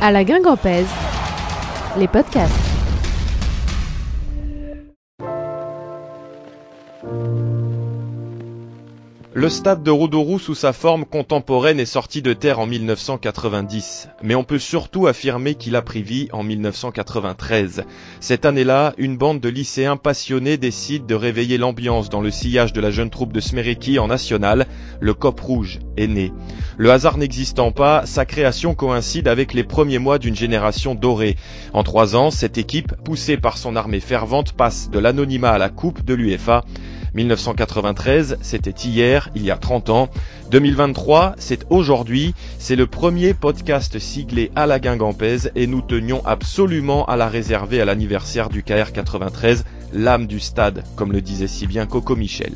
[0.00, 0.86] À la Guingampèse,
[1.96, 2.67] les podcasts.
[9.38, 14.34] Le stade de Roudourou sous sa forme contemporaine est sorti de terre en 1990, mais
[14.34, 17.84] on peut surtout affirmer qu'il a pris vie en 1993.
[18.18, 22.80] Cette année-là, une bande de lycéens passionnés décide de réveiller l'ambiance dans le sillage de
[22.80, 24.66] la jeune troupe de Smereki en national,
[24.98, 26.32] le Cop Rouge est né.
[26.76, 31.36] Le hasard n'existant pas, sa création coïncide avec les premiers mois d'une génération dorée.
[31.72, 35.68] En trois ans, cette équipe, poussée par son armée fervente, passe de l'anonymat à la
[35.68, 36.64] coupe de l'UEFA.
[37.14, 40.08] 1993, c'était hier, il y a 30 ans.
[40.50, 42.34] 2023, c'est aujourd'hui.
[42.58, 47.80] C'est le premier podcast siglé à la Guingampèse et nous tenions absolument à la réserver
[47.80, 52.54] à l'anniversaire du KR 93, l'âme du stade, comme le disait si bien Coco Michel.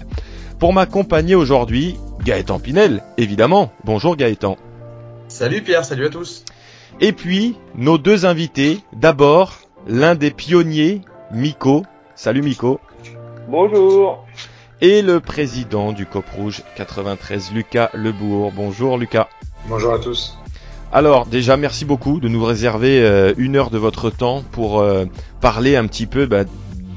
[0.59, 3.73] Pour m'accompagner aujourd'hui, Gaëtan Pinel, évidemment.
[3.85, 4.57] Bonjour Gaëtan.
[5.29, 6.45] Salut Pierre, salut à tous.
[7.01, 8.79] Et puis, nos deux invités.
[8.93, 9.59] D'abord,
[9.89, 11.01] l'un des pionniers,
[11.33, 11.85] Miko.
[12.15, 12.79] Salut Miko.
[13.49, 14.25] Bonjour.
[14.85, 18.51] Et le président du COP Rouge 93, Lucas Lebourg.
[18.53, 19.29] Bonjour Lucas.
[19.69, 20.37] Bonjour à tous.
[20.93, 25.05] Alors déjà merci beaucoup de nous réserver euh, une heure de votre temps pour euh,
[25.41, 26.43] parler un petit peu bah,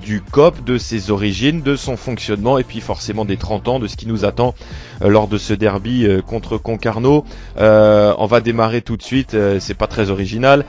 [0.01, 3.85] du COP, de ses origines, de son fonctionnement et puis forcément des 30 ans, de
[3.85, 4.55] ce qui nous attend
[5.03, 7.23] euh, lors de ce derby contre Concarneau.
[7.55, 10.65] on va démarrer tout de suite, c'est pas très original.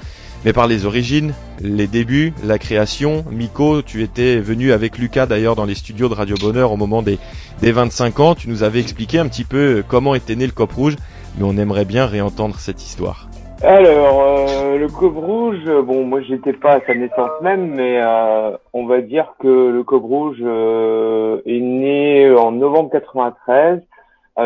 [0.46, 5.56] Mais par les origines, les débuts, la création, Miko, tu étais venu avec Lucas d'ailleurs
[5.56, 7.18] dans les studios de Radio Bonheur au moment des,
[7.60, 8.34] des 25 ans.
[8.36, 10.94] Tu nous avais expliqué un petit peu comment était né le Cop Rouge,
[11.36, 13.28] mais on aimerait bien réentendre cette histoire.
[13.64, 18.56] Alors, euh, le Cop Rouge, bon, moi j'étais pas à sa naissance même, mais euh,
[18.72, 23.80] on va dire que le Cop Rouge euh, est né en novembre 93 euh,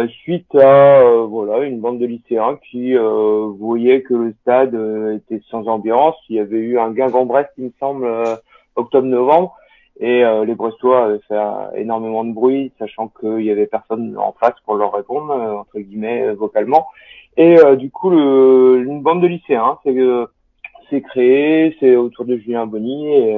[0.08, 4.74] suite à euh, voilà une bande de lycéens qui euh, voyaient que le stade
[5.16, 6.16] était sans ambiance.
[6.28, 8.08] Il y avait eu un Guingamp-Brest, il me semble,
[8.77, 9.56] octobre-novembre,
[9.98, 11.38] et les Brestois avaient fait
[11.74, 16.32] énormément de bruit, sachant qu'il y avait personne en face pour leur répondre entre guillemets
[16.32, 16.87] vocalement.
[17.37, 23.12] Et du coup, le, une bande de lycéens s'est créée, c'est autour de Julien Bonny
[23.12, 23.37] et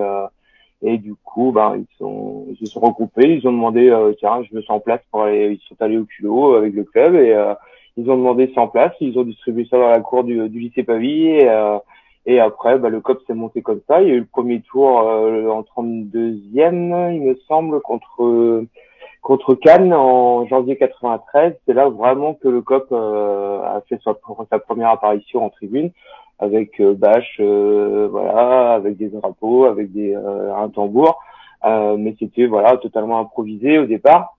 [0.82, 4.42] et du coup, ben, ils, sont, ils se sont regroupés, ils ont demandé, euh, tiens,
[4.42, 7.14] je me sens en place pour aller, ils sont allés au culot avec le club
[7.14, 7.54] et euh,
[7.96, 10.82] ils ont demandé 100 places, ils ont distribué ça dans la cour du, du lycée
[10.82, 11.78] Pavie et, euh,
[12.26, 14.02] et après, bah, le COP s'est monté comme ça.
[14.02, 18.64] Il y a eu le premier tour en 32e, il me semble, contre
[19.20, 21.54] contre Cannes en janvier 93.
[21.64, 25.92] C'est là vraiment que le COP a fait sa première apparition en tribune
[26.42, 31.20] avec euh, bâche, euh, voilà, avec des drapeaux, avec des euh, un tambour.
[31.64, 34.36] mais c'était voilà totalement improvisé au départ.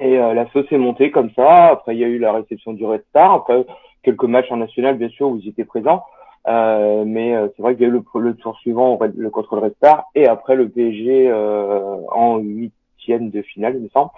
[0.00, 1.66] Et la sauce est montée comme ça.
[1.66, 3.32] Après, il y a eu la réception du Red Star.
[3.32, 3.66] Après,
[4.02, 6.04] quelques matchs en national, bien sûr, où ils étaient présents.
[6.48, 9.74] Euh, mais c'est vrai qu'il y a eu le, tour suivant le contre le Red
[9.76, 14.10] Star et après le PSG euh, en huitième de finale, il me semble,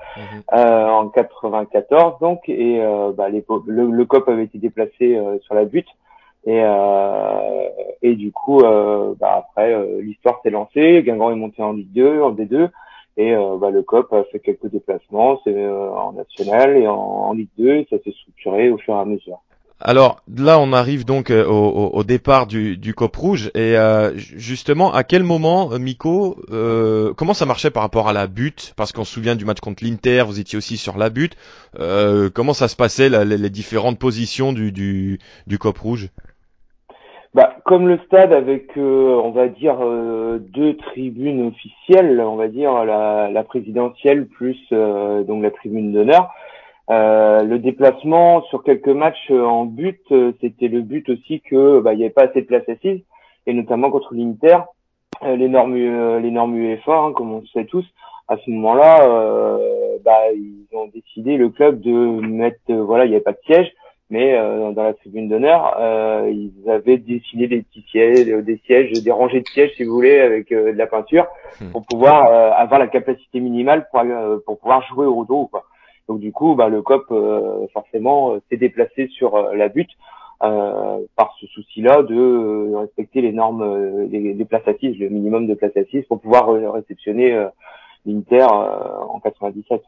[0.53, 2.49] euh, en 94 donc.
[2.49, 2.81] Et
[3.17, 5.89] bah, les, le, le, COP avait été déplacé sur la butte
[6.47, 7.69] et, euh,
[8.03, 11.03] et du coup, euh, bah après, euh, l'histoire s'est lancée.
[11.03, 12.69] Guingamp est monté en Ligue 2, en D2.
[13.16, 17.32] Et euh, bah, le COP a fait quelques déplacements c'est euh, en national et en,
[17.32, 17.77] Ligue 2.
[17.77, 19.41] Et ça s'est structuré au fur et à mesure.
[19.81, 23.75] Alors là, on arrive donc euh, au, au, départ du, du, COP rouge et
[24.15, 26.37] justement, à quel moment, Miko,
[27.16, 28.75] comment ça marchait par rapport à la butte?
[28.76, 31.37] Parce qu'on se souvient du match contre l'Inter, vous étiez aussi sur la butte.
[32.34, 36.11] comment ça se passait les, les, différentes positions du, du, du COP rouge?
[37.34, 42.47] Bah, comme le stade avec, euh, on va dire, euh, deux tribunes officielles, on va
[42.47, 46.33] dire la, la présidentielle plus euh, donc la tribune d'honneur.
[46.89, 50.00] le déplacement sur quelques matchs en but,
[50.41, 53.03] c'était le but aussi que bah, il n'y avait pas assez de place assise,
[53.47, 54.59] et notamment contre l'Inter,
[55.23, 57.87] les normes, les normes UEFA, hein, comme on le sait tous.
[58.28, 59.09] À ce moment-là,
[60.05, 63.73] bah, ils ont décidé le club de mettre, voilà, il n'y avait pas de siège
[64.11, 68.61] mais euh, dans la tribune d'honneur, euh, ils avaient dessiné des petits sièges, euh, des
[68.67, 71.27] sièges, des rangées de sièges, si vous voulez, avec de la peinture,
[71.61, 71.71] hmm.
[71.71, 72.27] pour pouvoir
[72.59, 74.03] avoir la capacité minimale pour,
[74.45, 75.47] pour pouvoir jouer au dos.
[75.47, 75.65] Quoi.
[76.09, 77.12] Donc du coup, bah, le COP
[77.73, 79.91] forcément s'est déplacé sur la butte
[80.41, 86.05] par ce souci-là de respecter les normes des, places assises, le minimum de places assises,
[86.05, 87.47] pour pouvoir réceptionner
[88.05, 89.81] l'Inter en 97.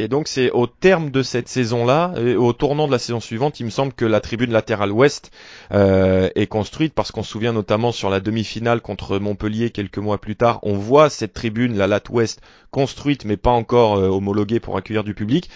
[0.00, 3.66] Et donc c'est au terme de cette saison-là, au tournant de la saison suivante, il
[3.66, 5.30] me semble que la tribune latérale ouest
[5.72, 10.18] euh, est construite parce qu'on se souvient notamment sur la demi-finale contre Montpellier quelques mois
[10.18, 12.40] plus tard, on voit cette tribune, la latte ouest,
[12.70, 15.50] construite mais pas encore euh, homologuée pour accueillir du public.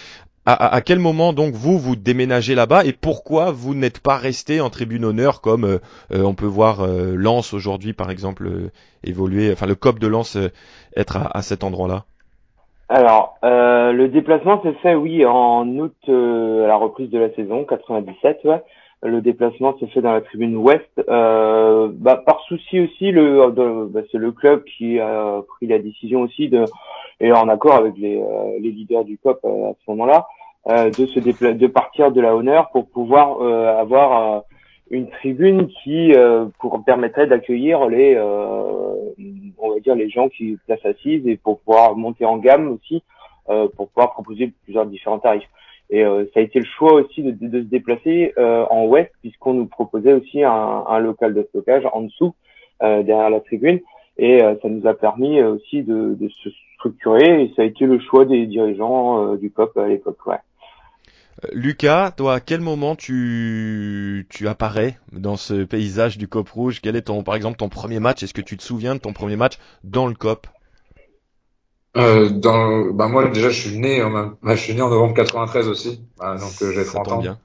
[0.44, 4.68] à, quel moment donc vous vous déménagez là-bas et pourquoi vous n'êtes pas resté en
[4.68, 5.78] tribune honneur comme euh,
[6.10, 8.70] on peut voir Lens aujourd'hui par exemple
[9.04, 10.36] évoluer, enfin le COP de Lens
[10.96, 12.04] être à, cet endroit-là?
[12.88, 18.40] Alors le déplacement s'est fait oui en août à la reprise de la saison 97
[18.44, 18.62] ouais.
[19.02, 23.50] Le déplacement s'est fait dans la tribune ouest bah, par souci aussi le
[23.88, 26.64] bah, c'est le club qui a pris la décision aussi de
[27.20, 30.26] et en accord avec les, euh, les leaders du COP euh, à ce moment-là,
[30.68, 33.40] euh, de se de partir de la honneur pour pouvoir
[33.78, 34.42] avoir
[34.94, 36.12] une tribune qui
[36.58, 41.96] pour permettrait d'accueillir les on va dire les gens qui placent assises et pour pouvoir
[41.96, 43.02] monter en gamme aussi
[43.46, 45.48] pour pouvoir proposer plusieurs différents tarifs.
[45.90, 49.66] Et ça a été le choix aussi de, de, se déplacer en ouest puisqu'on nous
[49.66, 52.34] proposait aussi un, un local de stockage en dessous
[52.80, 53.80] derrière la tribune
[54.16, 56.50] et ça nous a permis aussi de, de se
[56.84, 60.26] structuré et ça a été le choix des dirigeants euh, du COP à l'époque.
[60.26, 60.36] Ouais.
[61.42, 66.80] Euh, Lucas, toi, à quel moment tu, tu apparais dans ce paysage du COP rouge?
[66.82, 68.22] Quel est ton, par exemple, ton premier match?
[68.22, 70.46] Est-ce que tu te souviens de ton premier match dans le COP?
[71.96, 75.14] Euh, dans, bah moi déjà je suis né en bah, je suis né en novembre
[75.14, 77.18] 93 aussi, bah, donc euh, j'ai 30 ans.
[77.20, 77.38] Bien.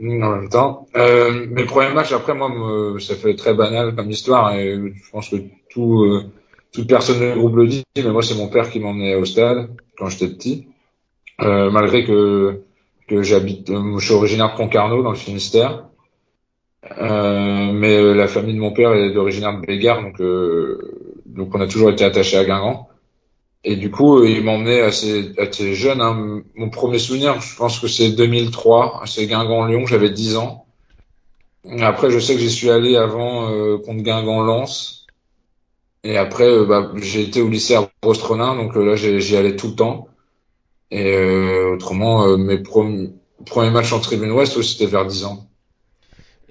[0.00, 0.88] en même temps.
[0.96, 2.50] Euh, mes premiers matchs après moi
[2.98, 5.36] ça fait très banal comme histoire et je pense que
[5.70, 6.24] tout
[6.72, 9.68] toute personne du groupe le dit, mais moi c'est mon père qui m'emmenait au stade
[9.96, 10.66] quand j'étais petit.
[11.40, 12.62] Euh, malgré que
[13.08, 15.84] que j'habite, euh, je suis originaire de Concarneau dans le Finistère,
[16.98, 20.20] euh, mais euh, la famille de mon père est d'originaire de Bégard, donc
[21.26, 22.88] donc on a toujours été attaché à Guingamp.
[23.64, 26.00] Et du coup, il m'emmenait assez, assez jeune.
[26.00, 26.42] Hein.
[26.54, 30.64] Mon premier souvenir, je pense que c'est 2003, c'est Guingamp-Lyon, j'avais 10 ans.
[31.80, 34.98] Après, je sais que j'y suis allé avant contre Guingamp-Lens.
[36.04, 39.56] Et après, euh, bah, j'ai été au lycée à Rostronin, donc euh, là, j'y allais
[39.56, 40.07] tout le temps.
[40.90, 43.10] Et euh, autrement, mes premiers,
[43.44, 45.46] premiers matchs en tribune ouest, c'était vers 10 ans.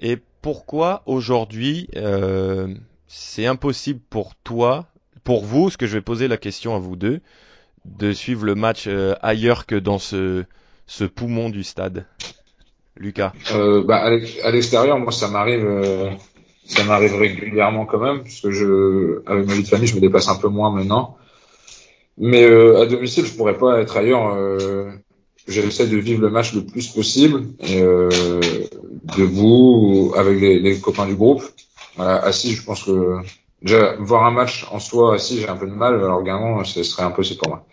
[0.00, 1.88] Et pourquoi aujourd'hui,
[3.08, 4.86] c'est impossible pour toi,
[5.24, 7.20] pour vous, ce que je vais poser la question à vous deux,
[7.84, 8.88] de suivre le match
[9.22, 10.44] ailleurs que dans ce,
[10.86, 12.06] ce poumon du stade?
[12.96, 14.04] Lucas bah,
[14.44, 15.66] À l'extérieur, moi, ça m'arrive
[16.68, 20.00] ça m'arrive régulièrement quand même, parce que je, avec ma vie de famille, je me
[20.00, 21.16] déplace un peu moins maintenant.
[22.18, 24.34] Mais euh, à domicile, je pourrais pas être ailleurs.
[24.34, 24.90] Euh,
[25.48, 28.10] J'essaie de vivre le match le plus possible, et, euh,
[29.16, 31.42] debout, avec les, les, copains du groupe.
[31.96, 33.16] Voilà, assis, je pense que
[33.62, 35.94] déjà voir un match en soi assis, j'ai un peu de mal.
[35.94, 37.66] Alors également, ce serait impossible pour moi.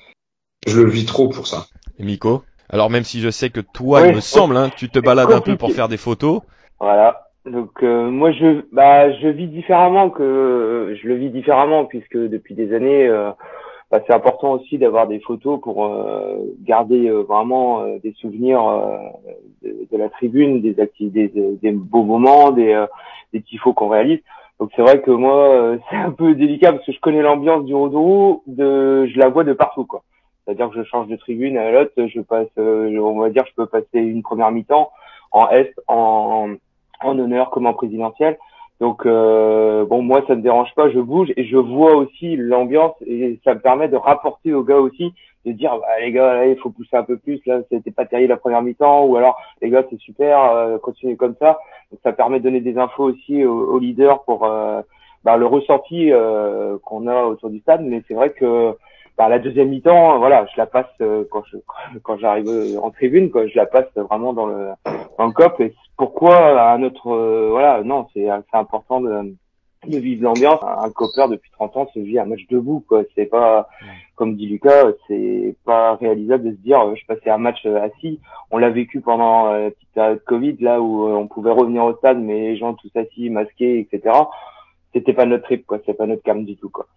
[0.65, 1.65] Je le vis trop pour ça.
[1.99, 2.43] Et Miko?
[2.69, 5.41] Alors même si je sais que toi, il me semble, hein, tu te balades un
[5.41, 6.41] peu pour faire des photos.
[6.79, 7.25] Voilà.
[7.45, 12.55] Donc euh, moi je bah je vis différemment que je le vis différemment puisque depuis
[12.55, 13.29] des années euh,
[13.91, 18.63] bah, c'est important aussi d'avoir des photos pour euh, garder vraiment des souvenirs
[19.61, 21.27] de, de, la tribune, des des,
[21.61, 22.85] des, beaux moments, des
[23.33, 24.19] des tifos qu'on réalise.
[24.59, 27.75] Donc c'est vrai que moi c'est un peu délicat parce que je connais l'ambiance du
[27.75, 30.03] Rodourou, de je la vois de partout quoi.
[30.45, 33.67] C'est-à-dire que je change de tribune à l'autre, je passe on va dire je peux
[33.67, 34.91] passer une première mi-temps
[35.31, 36.55] en est en
[37.01, 38.37] en honneur comme en présidentiel.
[38.81, 42.95] Donc euh, bon, moi ça me dérange pas, je bouge et je vois aussi l'ambiance
[43.05, 45.13] et ça me permet de rapporter aux gars aussi,
[45.45, 48.29] de dire bah, les gars il faut pousser un peu plus, là c'était pas terrible
[48.31, 51.59] la première mi-temps ou alors les gars c'est super, euh, continuez comme ça.
[51.91, 54.81] Donc ça permet de donner des infos aussi aux, leaders pour euh,
[55.23, 57.81] bah, le ressenti euh, qu'on a autour du stade.
[57.83, 58.75] Mais c'est vrai que
[59.17, 61.57] bah, la deuxième mi-temps, voilà, je la passe euh, quand je
[62.03, 64.69] quand j'arrive en tribune, quoi, je la passe vraiment dans le
[65.17, 65.59] dans cop.
[65.61, 69.35] Et pourquoi un autre, euh, voilà, non, c'est c'est important de
[69.87, 70.59] de vivre l'ambiance.
[70.63, 73.03] Un copper depuis 30 ans se vit un match debout, quoi.
[73.13, 73.69] C'est pas,
[74.15, 78.19] comme dit Lucas, c'est pas réalisable de se dire, euh, je passais un match assis.
[78.51, 82.19] On l'a vécu pendant la petite période Covid, là où on pouvait revenir au stade,
[82.19, 84.15] mais les gens tous assis, masqués, etc.
[84.93, 85.79] C'était pas notre trip, quoi.
[85.85, 86.87] C'est pas notre cam du tout, quoi.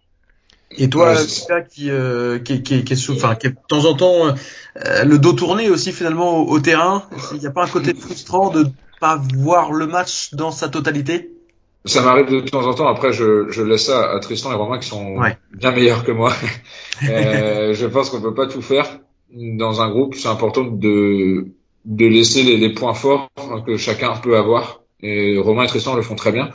[0.77, 3.95] Et toi, ouais, qui, euh, qui, qui, qui, est enfin, qui est de temps en
[3.95, 7.03] temps euh, le dos tourné aussi finalement au, terrain.
[7.33, 8.67] Il n'y a pas un côté frustrant de
[8.99, 11.31] pas voir le match dans sa totalité
[11.85, 12.87] Ça m'arrive de temps en temps.
[12.87, 15.17] Après, je, je laisse ça à Tristan et Romain qui sont
[15.53, 16.33] bien meilleurs que moi.
[17.09, 18.99] euh, je pense qu'on peut pas tout faire
[19.31, 20.15] dans un groupe.
[20.15, 21.47] C'est important de
[21.85, 23.29] de laisser les, les points forts
[23.65, 24.81] que chacun peut avoir.
[25.01, 26.49] Et Romain et Tristan le font très bien.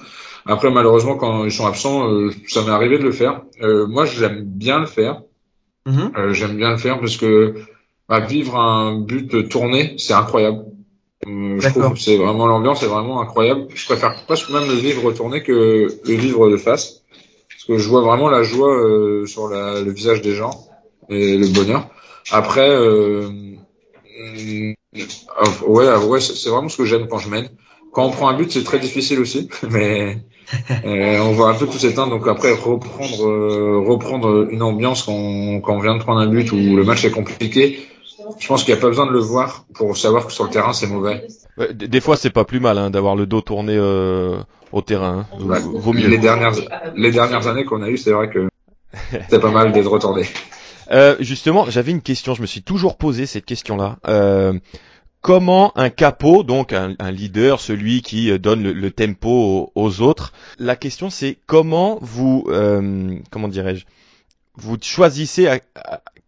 [0.46, 3.42] Après, malheureusement, quand ils sont absents, euh, ça m'est arrivé de le faire.
[3.62, 5.22] Euh, moi, j'aime bien le faire.
[5.86, 7.54] Euh, j'aime bien le faire parce que
[8.08, 10.64] bah, vivre un but tourné, c'est incroyable.
[11.26, 13.66] Je trouve que c'est vraiment l'ambiance est vraiment incroyable.
[13.74, 17.02] Je préfère presque même le vivre tourné que le vivre de face,
[17.48, 18.76] parce que je vois vraiment la joie
[19.26, 20.66] sur la, le visage des gens
[21.08, 21.88] et le bonheur.
[22.30, 22.68] Après,
[24.16, 24.74] Mm,
[25.66, 27.48] ouais, ouais, c'est vraiment ce que j'aime quand je mène.
[27.92, 30.18] Quand on prend un but, c'est très difficile aussi, mais
[30.84, 32.10] euh, on voit un peu tout s'éteindre.
[32.10, 36.50] Donc après, reprendre, euh, reprendre une ambiance quand, quand on vient de prendre un but
[36.52, 37.78] où le match est compliqué,
[38.38, 40.50] je pense qu'il n'y a pas besoin de le voir pour savoir que sur le
[40.50, 41.26] terrain c'est mauvais.
[41.72, 44.38] des fois, c'est pas plus mal hein, d'avoir le dos tourné euh,
[44.72, 45.26] au terrain.
[45.32, 45.60] Hein.
[45.62, 46.08] Vaut mieux.
[46.08, 46.52] Les dernières,
[46.96, 48.48] les dernières années qu'on a eues, c'est vrai que
[49.28, 50.26] c'est pas mal d'être retourné.
[50.90, 52.34] Euh, justement, j'avais une question.
[52.34, 53.96] Je me suis toujours posé cette question-là.
[54.06, 54.58] Euh,
[55.24, 60.76] comment un capot, donc un, leader, celui qui euh, donne le, tempo aux, autres, la
[60.76, 63.86] question c'est comment vous, euh, comment dirais-je,
[64.56, 65.60] vous choisissez à,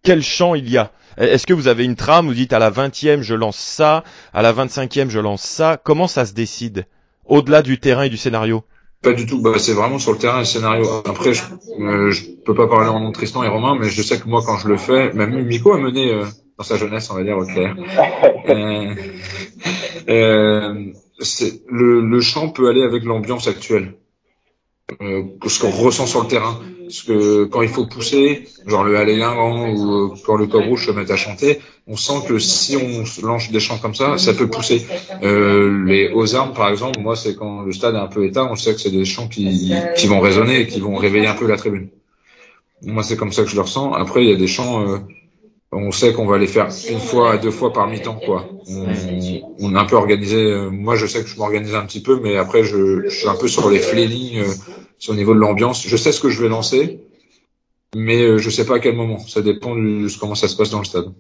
[0.07, 0.93] quel champ il y a?
[1.19, 4.41] Est-ce que vous avez une trame, vous dites à la 20e je lance ça, à
[4.41, 6.87] la 25e je lance ça, comment ça se décide
[7.25, 8.63] au-delà du terrain et du scénario?
[9.03, 9.43] Pas du tout.
[9.43, 10.87] Bah, c'est vraiment sur le terrain et le scénario.
[11.05, 11.43] Après, je,
[11.81, 14.29] euh, je peux pas parler en nom de Tristan et Romain, mais je sais que
[14.29, 16.25] moi, quand je le fais, même Miko a mené euh,
[16.57, 17.77] dans sa jeunesse, on va dire, au clair.
[18.49, 18.95] Euh,
[20.09, 20.93] euh,
[21.69, 23.95] le, le chant peut aller avec l'ambiance actuelle.
[25.03, 26.61] Euh, ce qu'on ressent sur le terrain.
[26.83, 30.87] Parce que quand il faut pousser, genre le aller ou euh, quand le corps rouge
[30.87, 34.33] se met à chanter, on sent que si on lance des chants comme ça, ça
[34.33, 34.87] peut pousser.
[35.25, 38.47] Euh, les hauts armes, par exemple, moi, c'est quand le stade est un peu éteint,
[38.49, 39.75] on sait que c'est des chants qui,
[40.07, 41.89] vont résonner et qui vont réveiller un peu la tribune.
[42.83, 43.93] Moi, c'est comme ça que je le ressens.
[43.93, 45.01] Après, il y a des chants,
[45.73, 48.49] on sait qu'on va les faire une fois, deux fois par mi-temps, quoi.
[48.69, 48.87] On,
[49.59, 50.37] on, est un peu organisé.
[50.37, 53.29] Euh, moi, je sais que je m'organise un petit peu, mais après, je, je suis
[53.29, 54.53] un peu sur les flénings, euh,
[54.99, 55.87] sur le niveau de l'ambiance.
[55.87, 57.01] Je sais ce que je vais lancer,
[57.95, 59.19] mais euh, je sais pas à quel moment.
[59.19, 61.13] Ça dépend de comment ça se passe dans le stade.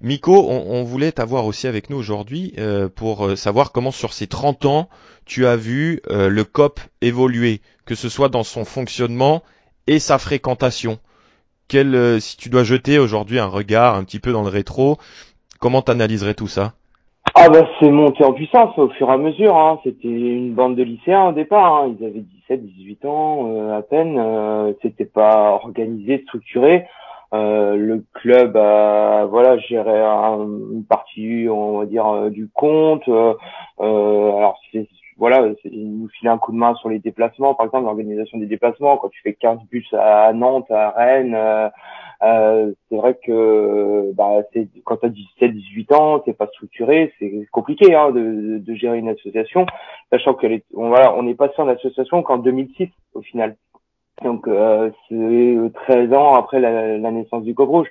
[0.00, 2.54] Miko, on, on voulait t'avoir aussi avec nous aujourd'hui
[2.94, 4.88] pour savoir comment sur ces 30 ans
[5.24, 9.42] tu as vu le COP évoluer, que ce soit dans son fonctionnement
[9.88, 11.00] et sa fréquentation.
[11.68, 14.96] Quel, euh, si tu dois jeter aujourd'hui un regard un petit peu dans le rétro,
[15.60, 16.72] comment t'analyserais tout ça?
[17.34, 19.56] Ah bah c'est monté en puissance au fur et à mesure.
[19.56, 19.78] Hein.
[19.84, 21.74] C'était une bande de lycéens au départ.
[21.74, 21.94] Hein.
[22.00, 24.18] Ils avaient 17, 18 ans euh, à peine.
[24.18, 26.86] Euh, C'était pas organisé, structuré.
[27.34, 33.34] Euh, le club a voilà géré une partie on va dire du compte euh,
[33.78, 37.86] alors c'est voilà, il nous filait un coup de main sur les déplacements, par exemple
[37.86, 38.96] l'organisation des déplacements.
[38.98, 41.68] Quand tu fais 15 bus à Nantes, à Rennes, euh,
[42.22, 47.12] euh, c'est vrai que bah, c'est quand tu as 17, 18 ans, c'est pas structuré,
[47.18, 49.66] c'est compliqué hein, de, de, gérer une association,
[50.10, 53.56] sachant que est, on, voilà, on est passé en association qu'en 2006 au final.
[54.22, 55.56] Donc euh, c'est
[55.86, 57.88] 13 ans après la, la naissance du Cobrouge.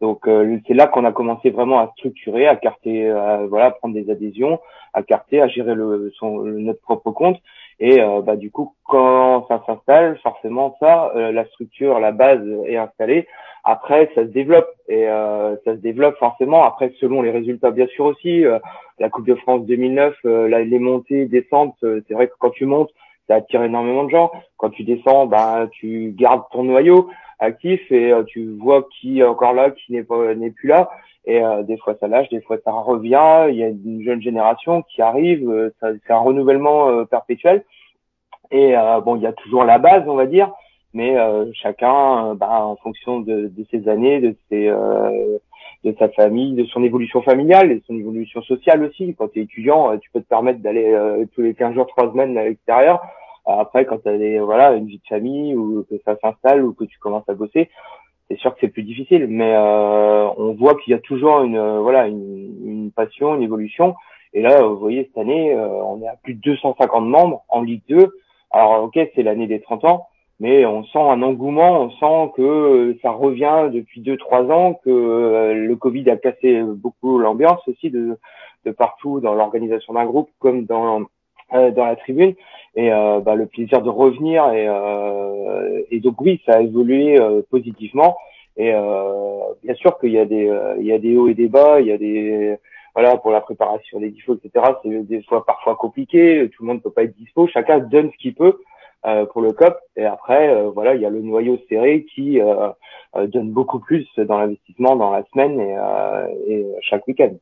[0.00, 3.94] Donc euh, c'est là qu'on a commencé vraiment à structurer, à carter, à, voilà, prendre
[3.94, 4.60] des adhésions,
[4.92, 7.40] à carter, à gérer le, son, notre propre compte.
[7.80, 12.46] Et euh, bah, du coup, quand ça s'installe, forcément ça, euh, la structure, la base
[12.66, 13.26] est installée.
[13.64, 16.62] Après, ça se développe et ça se développe forcément.
[16.62, 18.44] Après, selon les résultats, bien sûr aussi.
[19.00, 22.92] la Coupe de France 2009, là, les montées, descentes, c'est vrai que quand tu montes,
[23.28, 24.30] ça attire énormément de gens.
[24.56, 29.24] Quand tu descends, bah, tu gardes ton noyau actif et euh, tu vois qui est
[29.24, 30.90] encore là, qui n'est pas n'est plus là.
[31.24, 33.46] Et euh, des fois ça lâche, des fois ça revient.
[33.50, 35.48] Il y a une jeune génération qui arrive.
[35.48, 37.64] Euh, c'est un renouvellement perpétuel.
[38.52, 40.52] Et bon, il y a toujours la base, on va dire,
[40.94, 41.16] mais
[41.52, 44.72] chacun, bah, en fonction de, de, ses années, de ses
[45.84, 49.14] de sa famille, de son évolution familiale et son évolution sociale aussi.
[49.16, 50.96] Quand tu es étudiant, tu peux te permettre d'aller
[51.34, 53.00] tous les 15 jours, 3 semaines à l'extérieur.
[53.46, 56.84] Après, quand tu as voilà, une vie de famille ou que ça s'installe ou que
[56.84, 57.70] tu commences à bosser,
[58.28, 59.26] c'est sûr que c'est plus difficile.
[59.28, 63.42] Mais euh, on voit qu'il y a toujours une euh, voilà une, une, passion, une
[63.42, 63.94] évolution.
[64.32, 67.62] Et là, vous voyez, cette année, euh, on est à plus de 250 membres en
[67.62, 68.10] Ligue 2.
[68.50, 72.96] Alors, ok, c'est l'année des 30 ans, mais on sent un engouement, on sent que
[73.02, 78.18] ça revient depuis 2-3 ans, que le Covid a cassé beaucoup l'ambiance aussi de,
[78.66, 81.06] de partout dans l'organisation d'un groupe comme dans
[81.52, 82.34] dans la tribune.
[82.74, 87.18] Et euh, bah, le plaisir de revenir et, euh, et donc oui ça a évolué
[87.18, 88.16] euh, positivement.
[88.58, 91.48] Et euh, bien sûr qu'il y a des il y a des hauts et des
[91.48, 92.56] bas il y a des
[92.94, 96.82] voilà pour la préparation des défauts etc c'est des fois parfois compliqué tout le monde
[96.82, 98.58] peut pas être dispo chacun donne ce qu'il peut
[99.32, 102.38] pour le COP et après voilà il y a le noyau serré qui
[103.14, 107.32] donne beaucoup plus dans l'investissement dans la semaine et, et chaque week-end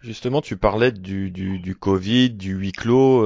[0.00, 3.24] justement tu parlais du, du, du Covid du huis clos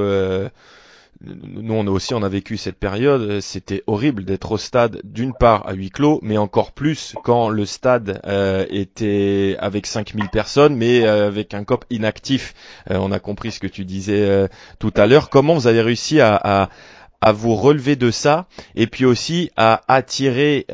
[1.22, 5.34] nous on a aussi on a vécu cette période, c'était horrible d'être au stade d'une
[5.34, 10.76] part à huis clos, mais encore plus quand le stade euh, était avec 5000 personnes,
[10.76, 12.54] mais euh, avec un cop inactif.
[12.90, 14.48] Euh, on a compris ce que tu disais
[14.78, 15.28] tout à l'heure.
[15.28, 16.68] Comment vous avez réussi à, à,
[17.20, 20.66] à, vous relever de ça et puis aussi à attirer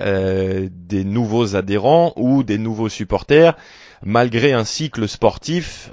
[0.71, 3.57] des nouveaux adhérents ou des nouveaux supporters
[4.03, 5.91] malgré un cycle sportif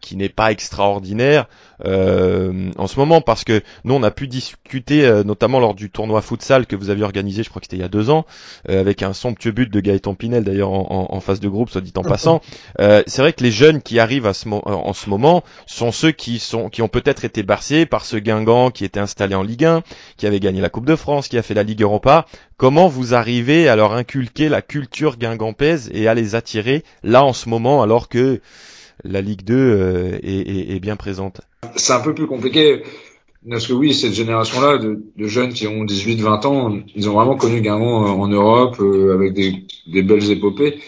[0.00, 1.48] qui n'est pas extraordinaire
[1.84, 6.66] en ce moment, parce que nous on a pu discuter notamment lors du tournoi futsal
[6.66, 8.26] que vous aviez organisé, je crois que c'était il y a deux ans,
[8.68, 11.92] avec un somptueux but de Gaëtan Pinel d'ailleurs en, en, phase de groupe, soit dit
[11.96, 12.40] en passant.
[12.78, 16.38] c'est vrai que les jeunes qui arrivent à ce en ce moment sont ceux qui
[16.38, 19.82] sont qui ont peut-être été bercés par ce Guingamp qui était installé en Ligue 1,
[20.16, 22.26] qui avait gagné la Coupe de France, qui a fait la Ligue Europa.
[22.56, 27.32] Comment vous arrivez à leur inculquer la culture guingampaise et à les attirer là en
[27.32, 28.40] ce moment alors que
[29.04, 31.40] la Ligue 2 euh, est, bien présente
[31.76, 32.82] C'est un peu plus compliqué.
[33.48, 37.60] Parce que oui, cette génération-là de, jeunes qui ont 18-20 ans, ils ont vraiment connu
[37.60, 40.80] Guingamp en Europe euh, avec des, des, belles épopées.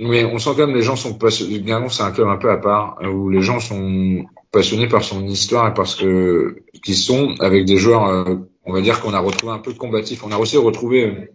[0.00, 1.60] Mais on sent quand même les gens sont passionnés.
[1.60, 4.24] Guingamp, c'est un club un peu à part où les gens sont
[4.54, 8.80] passionnés par son histoire et parce que qui sont avec des joueurs, euh, on va
[8.80, 10.24] dire qu'on a retrouvé un peu de combatif.
[10.24, 11.28] On a aussi retrouvé euh,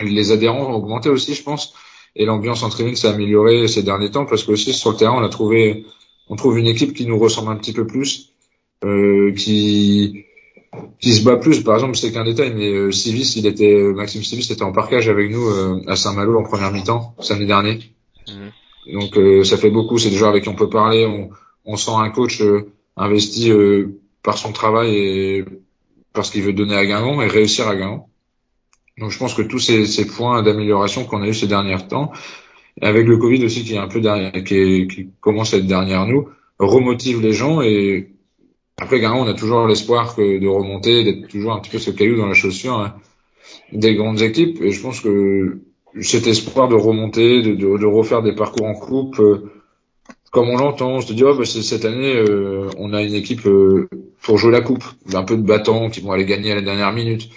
[0.00, 1.74] les adhérents ont augmenté aussi, je pense,
[2.16, 5.14] et l'ambiance en training s'est améliorée ces derniers temps parce que aussi sur le terrain
[5.16, 5.86] on a trouvé,
[6.28, 8.32] on trouve une équipe qui nous ressemble un petit peu plus,
[8.84, 10.24] euh, qui
[11.00, 11.62] qui se bat plus.
[11.62, 15.08] Par exemple, c'est qu'un détail, mais euh, Civis, il était Maxime Civis était en parcage
[15.08, 15.46] avec nous
[15.86, 17.80] à Saint-Malo en première mi-temps samedi dernier.
[18.26, 18.92] Mmh.
[18.94, 19.98] Donc ça fait beaucoup.
[19.98, 21.04] C'est des joueurs avec qui on peut parler.
[21.04, 21.28] On,
[21.66, 22.42] on sent un coach
[22.96, 23.52] investi
[24.22, 25.44] par son travail et
[26.12, 28.08] parce qu'il veut donner à Guingamp et réussir à Guingamp.
[28.98, 32.12] Donc je pense que tous ces, ces points d'amélioration qu'on a eu ces derniers temps,
[32.80, 36.06] avec le Covid aussi qui est un peu derrière, qui, qui commence à être derrière
[36.06, 38.10] nous, remotive les gens et
[38.78, 42.16] après on a toujours l'espoir que de remonter, d'être toujours un petit peu ce caillou
[42.16, 42.94] dans la chaussure hein,
[43.72, 45.60] des grandes équipes et je pense que
[46.00, 49.50] cet espoir de remonter, de, de, de refaire des parcours en coupe, euh,
[50.30, 53.46] comme on l'entend, on se dit oh, bah, cette année euh, on a une équipe
[53.46, 53.88] euh,
[54.22, 56.92] pour jouer la coupe, un peu de battants qui vont aller gagner à la dernière
[56.92, 57.28] minute.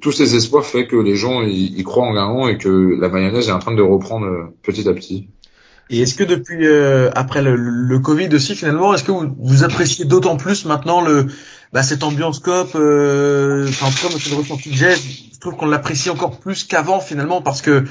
[0.00, 3.48] Tous ces espoirs fait que les gens y, croient en gagnant et que la mayonnaise
[3.48, 5.28] est en train de reprendre euh, petit à petit.
[5.90, 6.66] Et est-ce que depuis
[7.14, 11.26] après le, le, Covid aussi finalement, est-ce que vous, vous appréciez d'autant plus maintenant le
[11.72, 14.94] bah, cette ambiance cop euh, Enfin, en tout cas, moi, le ressenti que j'ai.
[14.94, 17.84] Je trouve qu'on l'apprécie encore plus qu'avant finalement parce que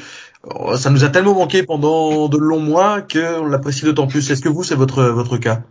[0.44, 4.32] Oh, ça nous a tellement manqué pendant de longs mois qu'on l'apprécie d'autant plus.
[4.32, 5.62] Est-ce que vous, c'est votre votre cas?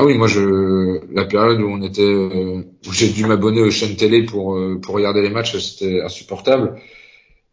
[0.00, 3.70] Ah oui, moi, je la période où on était, euh, où j'ai dû m'abonner aux
[3.72, 6.76] chaînes télé pour euh, pour regarder les matchs, c'était insupportable.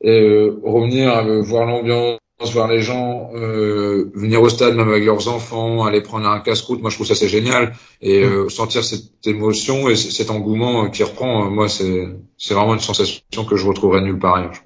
[0.02, 1.10] Et euh, revenir
[1.42, 2.20] voir l'ambiance,
[2.54, 6.92] voir les gens, venir au stade même avec leurs enfants, aller prendre un casse-croûte, moi
[6.92, 7.74] je trouve ça c'est génial.
[8.04, 8.50] Et mm.
[8.50, 13.56] sentir cette émotion et cet engouement qui reprend, moi c'est c'est vraiment une sensation que
[13.56, 14.62] je retrouverai nulle part ailleurs.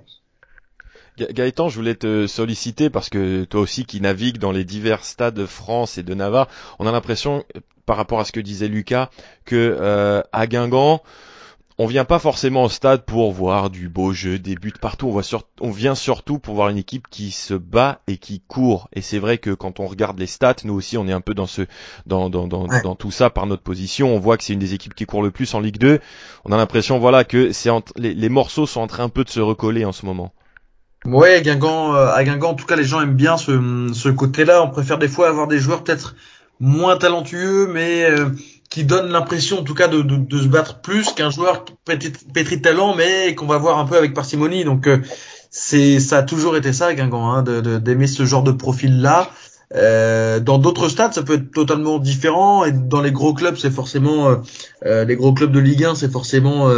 [1.32, 5.34] Gaëtan, je voulais te solliciter parce que toi aussi qui navigues dans les divers stades
[5.34, 6.48] de France et de Navarre,
[6.80, 7.44] on a l'impression,
[7.86, 9.10] par rapport à ce que disait Lucas,
[9.46, 11.02] que euh, à Guingamp,
[11.82, 15.08] on vient pas forcément au stade pour voir du beau jeu, des buts partout.
[15.08, 15.24] On, voit
[15.62, 18.90] on vient surtout pour voir une équipe qui se bat et qui court.
[18.94, 21.34] Et c'est vrai que quand on regarde les stats, nous aussi, on est un peu
[21.34, 21.62] dans ce,
[22.06, 24.14] dans, dans, dans, dans tout ça par notre position.
[24.14, 26.02] On voit que c'est une des équipes qui court le plus en Ligue 2.
[26.44, 29.30] On a l'impression, voilà, que c'est les, les morceaux sont en train un peu de
[29.30, 30.34] se recoller en ce moment.
[31.06, 34.64] Ouais, Guingamp, euh, à Guingamp, en tout cas, les gens aiment bien ce, ce côté-là.
[34.64, 36.16] On préfère des fois avoir des joueurs peut-être
[36.60, 38.30] moins talentueux, mais euh,
[38.70, 42.58] qui donnent l'impression, en tout cas, de, de, de se battre plus qu'un joueur pétri,
[42.58, 44.66] de talent, mais qu'on va voir un peu avec parcimonie.
[44.66, 45.00] Donc, euh,
[45.52, 49.30] c'est ça a toujours été ça, Guingamp, hein, d'aimer ce genre de profil-là.
[49.76, 52.66] Euh, dans d'autres stades, ça peut être totalement différent.
[52.66, 54.36] Et dans les gros clubs, c'est forcément
[54.84, 56.70] les gros clubs de Ligue 1, c'est forcément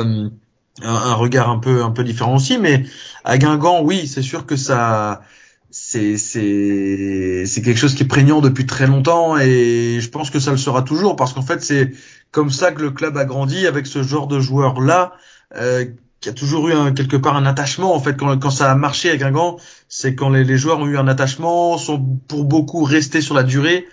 [0.81, 2.85] un, regard un peu un peu différent aussi mais
[3.23, 5.21] à Guingamp oui c'est sûr que ça
[5.69, 10.39] c'est c'est c'est quelque chose qui est prégnant depuis très longtemps et je pense que
[10.39, 11.91] ça le sera toujours parce qu'en fait c'est
[12.31, 15.13] comme ça que le club a grandi avec ce genre de joueurs là
[15.55, 15.85] euh,
[16.19, 18.75] qui a toujours eu un, quelque part un attachement en fait quand, quand ça a
[18.75, 19.57] marché à Guingamp
[19.89, 23.43] c'est quand les, les, joueurs ont eu un attachement sont pour beaucoup restés sur la
[23.43, 23.87] durée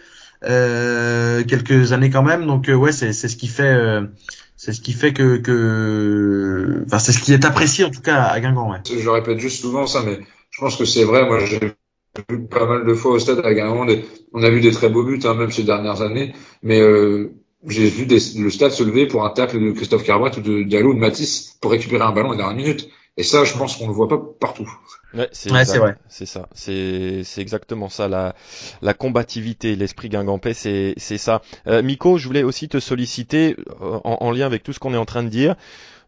[0.44, 2.46] euh, quelques années quand même.
[2.46, 4.06] Donc euh, ouais c'est c'est ce qui fait euh,
[4.58, 6.82] c'est ce qui fait que, que...
[6.86, 8.70] enfin c'est ce qui est apprécié en tout cas à Guingamp.
[8.70, 8.78] Ouais.
[8.84, 10.18] Je répète juste souvent ça, mais
[10.50, 11.24] je pense que c'est vrai.
[11.26, 13.86] Moi, j'ai vu pas mal de fois au stade à Guingamp.
[14.32, 16.34] On a vu des très beaux buts, hein, même ces dernières années.
[16.64, 17.32] Mais euh,
[17.68, 20.90] j'ai vu le stade se lever pour un tacle de Christophe Carbois ou de Diallo
[20.90, 22.88] ou de Matisse pour récupérer un ballon à la dernière minute.
[23.18, 24.70] Et ça, je pense qu'on le voit pas partout.
[25.12, 25.96] Ouais, c'est vrai.
[26.08, 26.48] C'est ça.
[26.54, 28.36] C'est c'est exactement ça la
[28.80, 31.42] la combativité, l'esprit guingampais, c'est c'est ça.
[31.66, 34.94] Euh, Miko, je voulais aussi te solliciter euh, en, en lien avec tout ce qu'on
[34.94, 35.56] est en train de dire,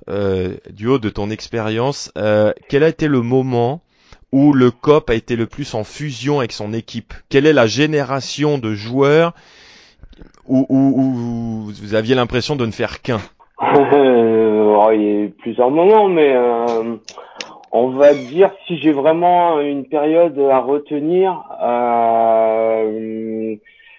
[0.09, 2.13] euh, du haut de ton expérience.
[2.17, 3.83] Euh, quel a été le moment
[4.31, 7.13] où le COP a été le plus en fusion avec son équipe?
[7.29, 9.35] Quelle est la génération de joueurs
[10.47, 13.21] où, où, où vous aviez l'impression de ne faire qu'un?
[13.63, 16.97] Il y a eu plusieurs moments, mais euh,
[17.73, 23.55] On va dire si j'ai vraiment une période à retenir, euh,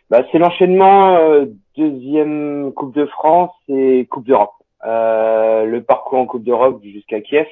[0.09, 1.45] bah, c'est l'enchaînement euh,
[1.77, 4.51] deuxième Coupe de France et Coupe d'Europe.
[4.85, 7.47] Euh, le parcours en Coupe d'Europe jusqu'à Kiev.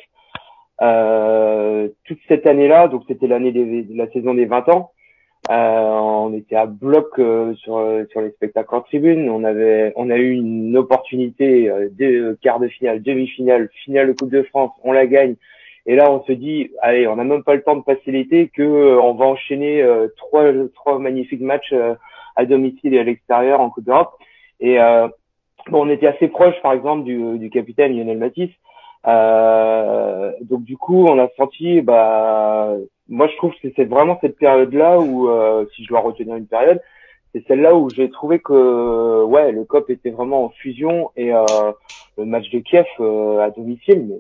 [0.82, 4.92] Euh, toute cette année-là, donc c'était l'année de la saison des 20 ans.
[5.50, 9.30] On était à bloc sur sur les spectacles en tribune.
[9.30, 14.32] On avait on a eu une opportunité de quart de finale, demi-finale, finale de Coupe
[14.32, 14.72] de France.
[14.84, 15.36] On la gagne.
[15.90, 18.50] Et là, on se dit, allez, on n'a même pas le temps de passer l'été
[18.50, 20.44] que euh, on va enchaîner euh, trois
[20.76, 21.96] trois magnifiques matchs euh,
[22.36, 24.14] à domicile et à l'extérieur en Coupe d'Europe.
[24.60, 24.78] Et
[25.72, 28.52] bon, on était assez proche, par exemple, du, du capitaine Lionel Matisse.
[29.06, 32.76] donc du coup, on a senti, bah,
[33.10, 35.30] moi je trouve que c'est vraiment cette période-là où,
[35.76, 36.80] si je dois retenir une période,
[37.34, 41.46] c'est celle-là où j'ai trouvé que ouais le COP était vraiment en fusion et euh,
[42.18, 44.20] le match de Kiev euh, à domicile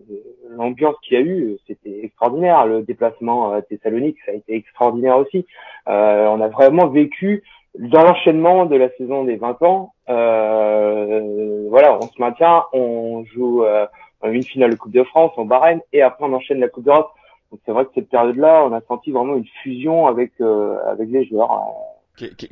[0.51, 2.65] l'ambiance qu'il y a eu c'était extraordinaire.
[2.67, 5.45] Le déplacement à Thessalonique ça a été extraordinaire aussi.
[5.87, 7.43] Euh, on a vraiment vécu
[7.77, 9.93] dans l'enchaînement de la saison des 20 ans.
[10.09, 13.87] Euh, voilà on se maintient on joue euh,
[14.23, 17.11] une finale de Coupe de France en Bahreïn et après on enchaîne la Coupe d'Europe
[17.51, 21.25] donc c'est vrai que cette période-là on a senti vraiment une fusion avec avec les
[21.25, 21.51] joueurs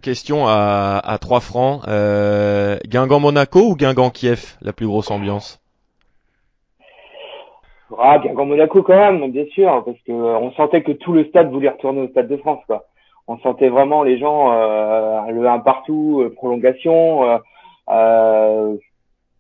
[0.02, 1.82] question à, à 3 francs.
[1.88, 5.60] Euh, Guingamp Monaco ou Guingamp Kiev, la plus grosse ambiance?
[7.98, 11.26] Ah, Guingamp Monaco quand même, bien sûr, parce que euh, on sentait que tout le
[11.26, 12.86] stade voulait retourner au stade de France, quoi.
[13.30, 17.40] On sentait vraiment les gens euh, le un partout, euh, prolongation.
[17.90, 18.76] Euh,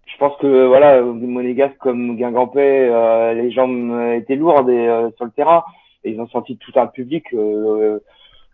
[0.07, 2.89] je pense que voilà, monégasque comme Guingampais,
[3.35, 5.63] les jambes étaient lourdes et, sur le terrain,
[6.03, 7.25] et ils ont senti tout un public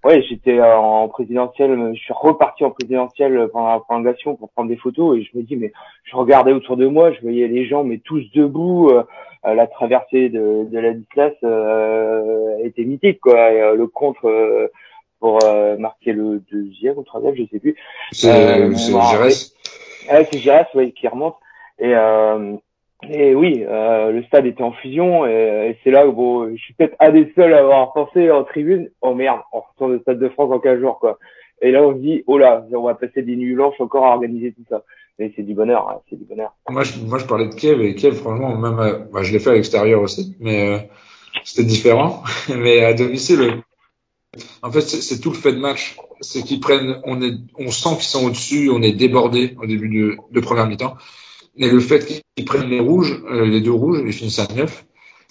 [0.04, 4.70] ouais, j'étais euh, en présidentielle, je suis reparti en présidentielle pendant la prolongation pour prendre
[4.70, 5.72] des photos et je me dis mais
[6.04, 9.04] je regardais autour de moi, je voyais les gens mais tous debout, euh,
[9.46, 14.70] euh, la traversée de, de la Dislas euh, était mythique quoi, et, le contre
[15.20, 15.40] pour
[15.80, 17.78] marquer le deuxième ou troisième, je sais plus.
[18.12, 18.30] C'est
[19.10, 19.56] Gérès.
[20.10, 21.36] C'est Gérès, oui, qui remonte
[21.80, 21.94] et
[23.10, 26.74] et oui, euh, le stade était en fusion et, c'est là où bon, je suis
[26.74, 28.90] peut-être un des seuls à avoir pensé en tribune.
[29.02, 31.20] Oh merde, on retourne au stade de France en 15 jours quoi.
[31.62, 34.12] Et là on se dit oh là, on va passer des nuits blanches encore à
[34.12, 34.84] organiser tout ça.
[35.20, 36.54] Mais c'est du bonheur, hein, c'est du bonheur.
[36.70, 39.40] Moi je, moi je parlais de Kiev et Kiev franchement même euh, bah, je l'ai
[39.40, 40.78] fait à l'extérieur aussi, mais euh,
[41.44, 42.24] c'était différent.
[42.56, 43.64] mais à domicile,
[44.62, 47.96] en fait c'est tout le fait de match, c'est qu'ils prennent, on est, on sent
[47.96, 50.96] qu'ils sont au-dessus, on est débordé au début de, de première mi-temps.
[51.56, 54.86] Mais le fait qu'ils prennent les rouges, euh, les deux rouges, ils finissent à neuf,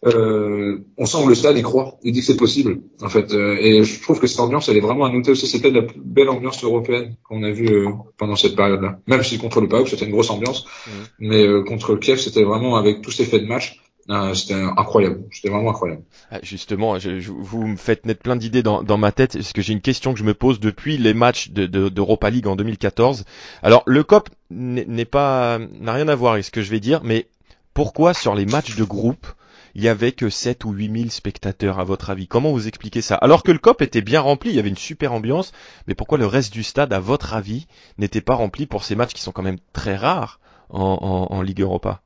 [0.04, 1.98] euh, on sent que le stade y croit.
[2.02, 3.32] Il dit que c'est possible, en fait.
[3.32, 5.46] Euh, et je trouve que cette ambiance, elle est vraiment à noter aussi.
[5.46, 8.98] C'était la plus belle ambiance européenne qu'on a vue euh, pendant cette période-là.
[9.06, 10.64] Même si contre le PAOK, c'était une grosse ambiance.
[10.64, 10.90] Mmh.
[11.20, 13.81] Mais contre Kiev, c'était vraiment avec tous ces faits de match.
[14.08, 16.02] Ah, c'était incroyable, c'était vraiment incroyable.
[16.30, 19.80] Ah, justement, vous me faites naître plein d'idées dans, ma tête, parce que j'ai une
[19.80, 23.24] question que je me pose depuis les matchs d'Europa de, League en 2014.
[23.62, 27.00] Alors, le COP n'est pas n'a rien à voir avec ce que je vais dire,
[27.04, 27.28] mais
[27.74, 29.26] pourquoi sur les matchs de groupe,
[29.74, 32.26] il y avait que 7 ou 8 000 spectateurs, à votre avis?
[32.26, 33.14] Comment vous expliquez ça?
[33.14, 35.52] Alors que le COP était bien rempli, il y avait une super ambiance,
[35.86, 37.66] mais pourquoi le reste du stade, à votre avis,
[37.98, 42.02] n'était pas rempli pour ces matchs qui sont quand même très rares en, Ligue Europa?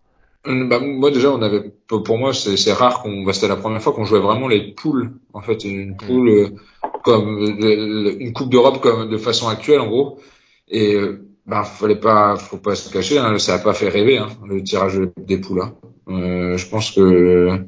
[0.47, 3.93] Bah, moi déjà on avait pour moi c'est rare qu'on bah, c'était la première fois
[3.93, 5.97] qu'on jouait vraiment les poules en fait une mm.
[5.97, 6.49] poule euh,
[7.03, 10.19] comme une coupe d'Europe comme de façon actuelle en gros
[10.69, 14.19] et euh, bah fallait pas faut pas se cacher hein, ça a pas fait rêver
[14.19, 15.75] hein, le tirage des poules hein.
[16.09, 17.61] euh, je pense que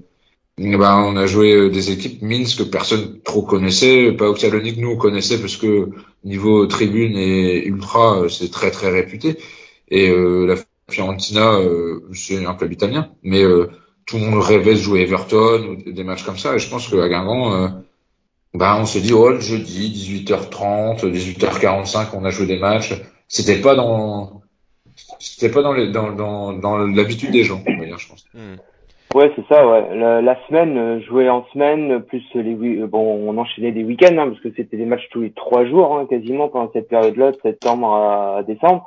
[0.59, 4.97] bah, on a joué des équipes Minsk que personne trop connaissait pas Oxalonique nous on
[4.97, 5.91] connaissait parce que
[6.25, 9.37] niveau tribune et ultra c'est très très réputé
[9.91, 10.57] et la
[10.91, 13.71] Fiorentina, euh, c'est un club italien, mais euh,
[14.07, 16.55] tout le monde rêvait de jouer Everton ou des matchs comme ça.
[16.55, 17.69] Et je pense qu'à Guingamp, euh,
[18.55, 22.95] bah, on se dit, oh, le jeudi, 18h30, 18h45, on a joué des matchs.
[23.29, 24.41] C'était pas dans,
[25.19, 28.25] c'était pas dans les, dans, dans, dans l'habitude des gens, on va dire, je pense.
[28.33, 28.57] Hmm.
[29.15, 29.97] Ouais, c'est ça, ouais.
[30.23, 32.55] La, semaine, jouer en semaine, plus les,
[32.87, 35.97] bon, on enchaînait des week-ends, hein, parce que c'était des matchs tous les trois jours,
[35.97, 38.87] hein, quasiment, pendant cette période-là, de septembre à décembre.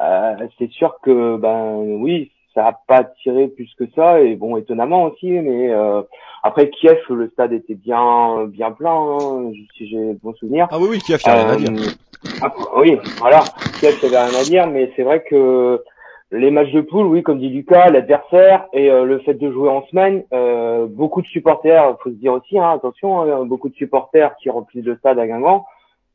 [0.00, 4.56] Euh, c'est sûr que ben oui, ça a pas tiré plus que ça et bon
[4.56, 6.02] étonnamment aussi, mais euh,
[6.42, 10.68] après Kiev, le stade était bien bien plein, hein, si j'ai bon souvenir.
[10.70, 11.70] Ah oui oui, Kiev, il y a rien à dire.
[11.72, 13.40] Euh, ah, oui, voilà,
[13.80, 15.82] Kiev, il y avait rien à dire, mais c'est vrai que
[16.30, 19.84] les matchs de poule, oui, comme dit Lucas, l'adversaire et le fait de jouer en
[19.86, 24.36] semaine, euh, beaucoup de supporters, faut se dire aussi, hein, attention, hein, beaucoup de supporters
[24.36, 25.64] qui remplissent le stade à Guingamp,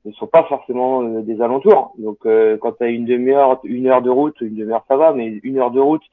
[0.05, 1.93] ne sont pas forcément euh, des alentours.
[1.97, 5.13] Donc euh, quand tu as une demi-heure, une heure de route, une demi-heure ça va,
[5.13, 6.03] mais une heure de route,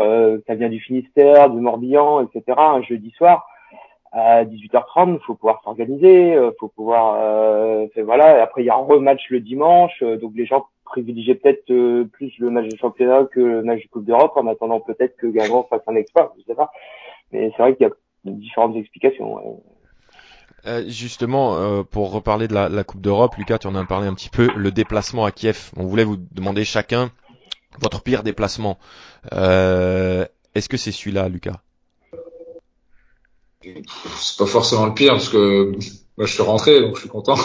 [0.00, 2.58] euh, ça vient du Finistère, du Morbihan, etc.
[2.58, 3.46] Un jeudi soir,
[4.12, 8.42] à 18h30, il faut pouvoir s'organiser, il faut pouvoir, euh, voilà.
[8.42, 12.36] Après, il y a un rematch le dimanche, donc les gens privilégier peut-être euh, plus
[12.38, 15.66] le match de championnat que le match de Coupe d'Europe en attendant peut-être que Guingamp
[15.70, 16.70] fasse un exploit, je sais pas.
[17.32, 17.92] Mais c'est vrai qu'il y a
[18.24, 19.60] différentes explications.
[20.66, 24.14] Euh, justement, euh, pour reparler de la, Coupe d'Europe, Lucas, tu en as parlé un
[24.14, 25.70] petit peu, le déplacement à Kiev.
[25.76, 27.10] On voulait vous demander chacun
[27.80, 28.78] votre pire déplacement.
[29.32, 31.60] Est-ce que c'est celui-là, Lucas?
[33.62, 35.72] C'est pas forcément le pire parce que
[36.16, 37.36] moi je suis rentré donc je suis content.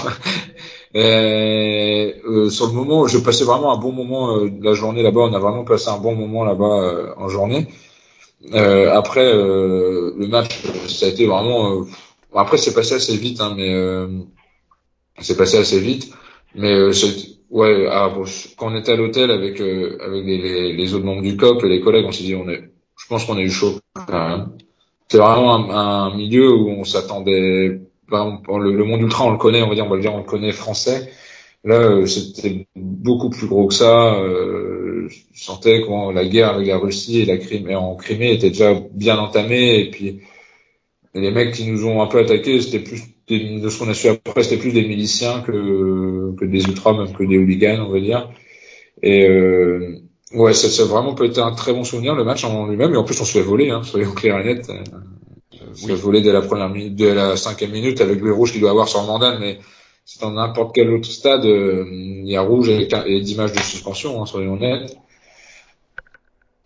[0.93, 5.21] Et, euh, sur le moment, je passais vraiment un bon moment euh, la journée là-bas.
[5.21, 7.67] On a vraiment passé un bon moment là-bas euh, en journée.
[8.53, 11.85] Euh, après le match, ça a été vraiment.
[12.41, 13.73] Après, c'est passé assez vite, hein, mais
[15.19, 16.11] c'est passé assez vite.
[16.55, 16.89] Mais
[17.49, 18.13] ouais, ah,
[18.57, 22.05] quand on était à l'hôtel avec avec les, autres membres du COP et les collègues,
[22.07, 23.79] on s'est dit, on est, je pense qu'on a eu chaud.
[25.07, 29.69] c'est vraiment un, milieu où on s'attendait le, le, monde ultra, on le connaît, on
[29.69, 31.11] va dire, on va le dire, on le connaît français.
[31.65, 34.13] Là, euh, c'était beaucoup plus gros que ça.
[34.15, 38.49] Euh, je sentais que la guerre avec la Russie et la Crimée, en Crimée était
[38.49, 39.79] déjà bien entamée.
[39.79, 40.21] Et puis,
[41.15, 43.93] les mecs qui nous ont un peu attaqués, c'était plus des, de ce qu'on a
[43.93, 47.91] su après, c'était plus des miliciens que, que des ultras, même que des hooligans, on
[47.91, 48.29] va dire.
[49.01, 49.99] Et euh,
[50.33, 52.93] ouais, ça, ça a vraiment peut être un très bon souvenir, le match en lui-même.
[52.93, 54.71] Et en plus, on se fait voler, hein, soyons clairs et nets
[55.83, 55.93] oui.
[55.93, 58.87] volé dès la première minute, dès la cinquième minute avec le rouge qu'il doit avoir
[58.87, 59.59] sur le mandat, mais
[60.05, 63.59] c'est dans n'importe quel autre stade, euh, il y a rouge et, et d'images de
[63.59, 64.95] suspension, hein, soyons honnêtes.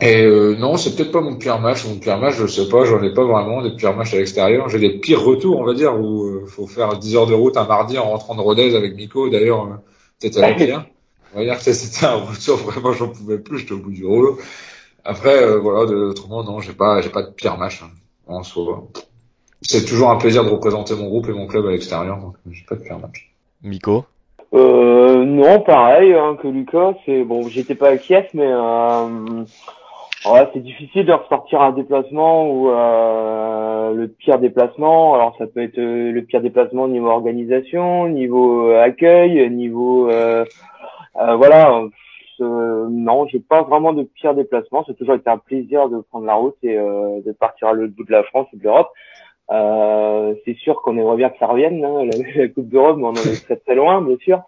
[0.02, 1.86] Et euh, non, c'est peut-être pas mon pire match.
[1.86, 4.70] Mon pire match, je sais pas, j'en ai pas vraiment des pires matchs à l'extérieur.
[4.70, 7.34] J'ai des pires retours, on va dire, où il euh, faut faire 10 heures de
[7.34, 9.30] route un mardi en rentrant de Rodez avec Nico.
[9.30, 9.76] D'ailleurs, euh,
[10.20, 10.86] peut-être à la pire.
[11.34, 14.06] On va dire que c'était un retour vraiment, j'en pouvais plus, j'étais au bout du
[14.06, 14.40] rouleau.
[15.04, 17.90] Après, voilà, autrement, non, j'ai pas, j'ai pas de pire match hein,
[18.28, 18.88] en soi
[19.62, 22.66] c'est toujours un plaisir de représenter mon groupe et mon club à l'extérieur, donc j'ai
[22.68, 23.32] pas de faire match.
[23.64, 24.06] Miko?
[24.54, 26.94] Euh, Non, pareil hein, que Lucas.
[27.06, 29.44] C'est bon, j'étais pas à Kiev, mais euh,
[30.24, 35.16] c'est difficile de ressortir un déplacement ou euh, le pire déplacement.
[35.16, 40.46] Alors ça peut être euh, le pire déplacement niveau organisation, niveau euh, accueil, niveau euh,
[41.16, 41.84] voilà.
[42.40, 44.84] non, j'ai pas vraiment de pire déplacement.
[44.88, 48.06] C'est toujours été un plaisir de prendre la route et de partir à l'autre bout
[48.06, 48.92] de la France et de l'Europe.
[49.52, 52.06] Euh, c'est sûr qu'on aimerait bien que ça revienne, hein,
[52.36, 54.42] la, Coupe d'Europe, mais on en est très très loin, bien sûr.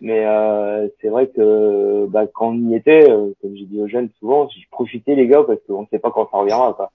[0.00, 3.88] Mais euh, c'est vrai que bah, quand on y était, euh, comme j'ai dit aux
[3.88, 6.74] jeunes souvent, j'ai profité les gars parce qu'on ne sait pas quand ça reviendra.
[6.74, 6.90] Quoi.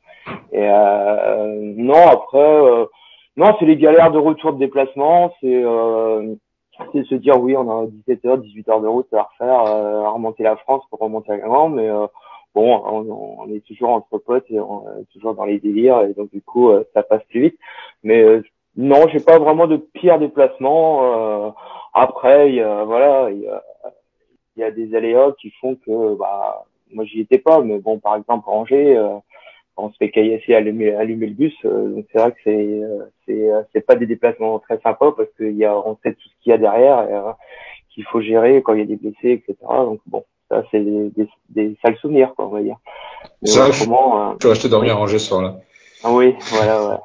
[0.52, 2.86] Et euh, non, après, euh,
[3.38, 5.64] non, c'est les galères de retour de déplacement, c'est
[6.94, 10.10] c'est se dire oui, on a 17 heures, 18 heures de route à refaire, à
[10.12, 11.90] remonter la France pour remonter à Gand, mais
[12.56, 16.32] bon, on, est toujours entre potes et on est toujours dans les délires et donc
[16.32, 17.60] du coup euh, ça passe plus vite.
[18.04, 18.44] Mais euh,
[18.76, 21.56] non, j'ai pas vraiment de pire déplacement.
[21.96, 23.64] Euh, après, il y a, voilà, il y a,
[24.58, 28.16] y a, des aléas qui font que bah moi j'y étais pas, mais bon par
[28.16, 29.16] exemple Angers, euh,
[29.78, 32.82] on se fait caillasser allumer, allumer le bus, donc c'est vrai que c'est
[33.26, 36.44] c'est c'est pas des déplacements très sympas parce qu'il y a on sait tout ce
[36.44, 37.34] qu'il y a derrière et
[37.94, 39.56] qu'il faut gérer quand il y a des blessés etc.
[39.70, 42.78] Donc bon ça c'est des, des, des, sales souvenirs quoi on va dire.
[43.44, 45.56] Ça euh, tu vas acheter dormir à Angers ce soir là
[46.04, 47.02] ah oui voilà voilà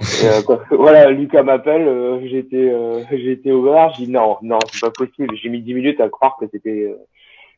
[0.00, 4.80] euh, voilà Lucas m'appelle euh, j'étais euh, j'étais au bar j'ai dit non non c'est
[4.80, 5.34] pas possible.
[5.36, 6.96] J'ai mis dix minutes à croire que c'était euh,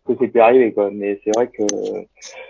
[0.07, 0.91] que c'était arrivé quoi.
[0.93, 1.63] Mais c'est vrai que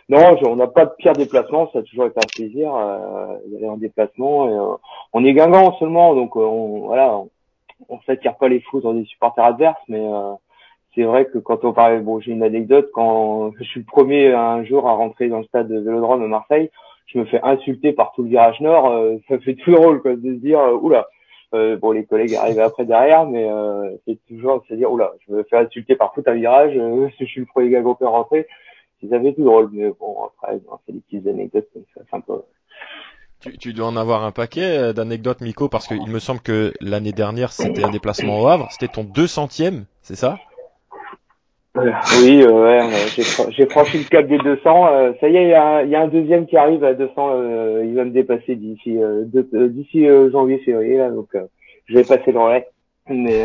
[0.09, 3.69] non on n'a pas de pire déplacement ça a toujours été un plaisir euh, d'aller
[3.69, 4.49] en déplacement.
[4.49, 4.77] Et,
[5.13, 7.21] on est gingant seulement donc on voilà
[7.89, 10.03] on, s'attire pas les fous dans des supporters adverses mais
[10.95, 14.33] c'est vrai que quand on parle, bon, j'ai une anecdote, quand je suis le premier
[14.33, 16.71] un jour à rentrer dans le stade de Vélodrome à Marseille,
[17.07, 20.17] je me fais insulter par tout le virage nord, euh, ça fait tout drôle, quoi,
[20.17, 21.09] de se dire, euh, oula,
[21.55, 25.13] euh, bon, les collègues arrivent après derrière, mais euh, c'est toujours de se dire, oula,
[25.27, 26.73] je me fais insulter par tout un virage,
[27.21, 28.47] je suis le premier gars à rentrer,
[29.09, 32.43] ça fait tout drôle, mais bon, après, c'est des petites anecdotes comme ça, peu...
[33.41, 37.13] Tu, tu, dois en avoir un paquet d'anecdotes, Miko, parce qu'il me semble que l'année
[37.13, 38.69] dernière, c'était un déplacement au Havre.
[38.71, 40.39] C'était ton 200e, c'est ça?
[41.77, 42.81] Oui, ouais,
[43.51, 44.87] j'ai franchi le cap des 200.
[44.87, 47.13] Euh, ça y est, il y a, y a, un deuxième qui arrive à 200.
[47.19, 50.99] Euh, il va me dépasser d'ici euh, d'ici janvier, février.
[50.99, 51.31] Là, donc,
[51.87, 52.69] je vais passer le relais.
[53.09, 53.45] Mais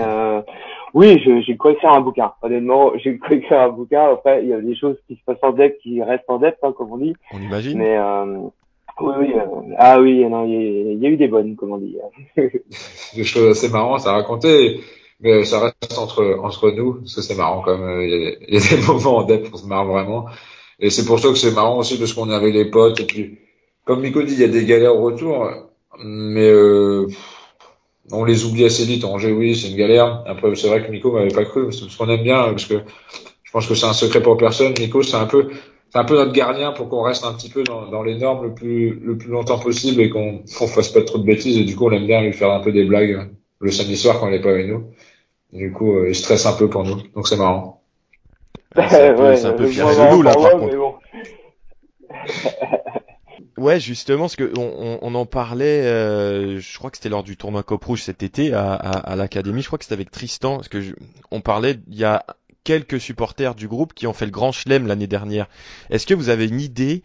[0.93, 2.33] oui, j'ai cru écrire un bouquin.
[2.43, 4.11] Honnêtement, j'ai cru écrire un bouquin.
[4.11, 6.59] Après, il y a des choses qui se passent en depth qui restent en depth,
[6.61, 7.15] hein, comme on dit.
[7.33, 7.79] On imagine.
[7.79, 7.97] Mais
[9.01, 9.33] oui, oui
[9.77, 11.97] ah oui, non, il y, a eu des bonnes, comme on dit.
[13.15, 14.81] des choses assez marrantes à raconter
[15.21, 18.59] mais ça reste entre entre nous parce que c'est marrant quand même il y, a,
[18.59, 20.25] des moments en depth on se marre vraiment
[20.79, 23.05] et c'est pour ça que c'est marrant aussi parce qu'on est avec les potes et
[23.05, 23.39] puis
[23.85, 25.49] comme Miko dit il y a des galères au retour
[26.03, 27.07] mais euh,
[28.11, 29.03] on les oublie assez vite.
[29.05, 30.23] Angers, oui, c'est une galère.
[30.25, 32.75] Après, c'est vrai que Nico m'avait pas cru, ce qu'on aime bien, parce que
[33.43, 34.73] je pense que c'est un secret pour personne.
[34.73, 35.49] Nico, c'est un peu,
[35.91, 38.45] c'est un peu notre gardien pour qu'on reste un petit peu dans, dans les normes
[38.45, 41.57] le plus, le plus longtemps possible et qu'on ne fasse pas trop de bêtises.
[41.57, 43.29] Et du coup, on aime bien lui faire un peu des blagues
[43.59, 44.91] le samedi soir quand il est pas avec nous.
[45.53, 47.81] Du coup, euh, il stresse un peu pour nous, donc c'est marrant.
[48.75, 50.99] c'est un peu, un peu Pierre Loulou, là, par contre.
[53.57, 57.35] Ouais, justement, parce que on, on, en parlait, euh, je crois que c'était lors du
[57.35, 59.61] tournoi Cop Rouge cet été à, à, à l'académie.
[59.61, 60.95] Je crois que c'était avec Tristan, parce que
[61.29, 62.25] on parlait, il y a
[62.63, 65.49] quelques supporters du groupe qui ont fait le Grand Chelem l'année dernière.
[65.89, 67.03] Est-ce que vous avez une idée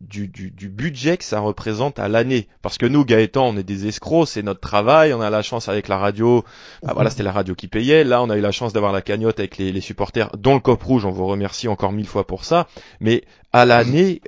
[0.00, 2.48] du, du, du, budget que ça représente à l'année.
[2.62, 5.68] Parce que nous, Gaëtan, on est des escrocs, c'est notre travail, on a la chance
[5.68, 6.44] avec la radio,
[6.82, 9.02] bah voilà, c'était la radio qui payait, là on a eu la chance d'avoir la
[9.02, 12.26] cagnotte avec les, les, supporters, dont le Cop Rouge, on vous remercie encore mille fois
[12.26, 12.66] pour ça,
[13.00, 14.20] mais à l'année,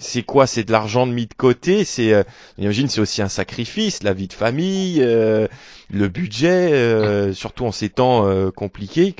[0.00, 0.46] c'est quoi?
[0.46, 1.84] C'est de l'argent mis de côté?
[1.84, 2.24] C'est, euh,
[2.58, 5.46] j'imagine, c'est aussi un sacrifice, la vie de famille, euh,
[5.90, 9.14] le budget, euh, surtout en ces temps euh, compliqués.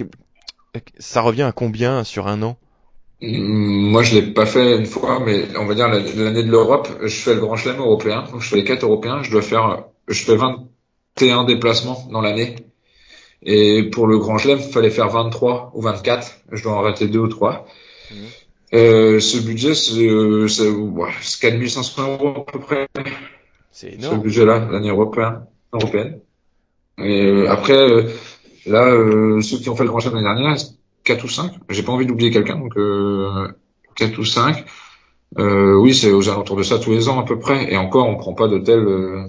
[0.98, 2.56] Ça revient à combien sur un an?
[3.22, 7.14] Moi, je l'ai pas fait une fois, mais on va dire l'année de l'Europe, je
[7.14, 10.24] fais le Grand Chelem européen, donc je fais les quatre européens, je dois faire, je
[10.24, 12.56] fais 21 déplacements dans l'année.
[13.42, 16.40] Et pour le Grand Chelem, il fallait faire 23 ou 24.
[16.52, 17.66] Je dois en arrêter deux ou trois.
[18.10, 18.14] Mmh.
[18.72, 22.88] Euh, ce budget, c'est ouais, 4500 euros à peu près.
[23.72, 24.16] C'est énorme.
[24.16, 25.42] Ce budget-là, l'année européenne.
[25.72, 26.20] européenne.
[26.98, 28.10] Et euh, après, euh,
[28.66, 30.56] là, euh, ceux qui ont fait le Grand Chelem l'année dernière,
[31.04, 31.52] 4 ou 5.
[31.68, 33.48] J'ai pas envie d'oublier quelqu'un, donc euh,
[33.96, 34.64] 4 ou 5.
[35.38, 37.72] Euh, oui, c'est aux alentours de ça tous les ans à peu près.
[37.72, 39.24] Et encore, on prend pas d'hôtel euh,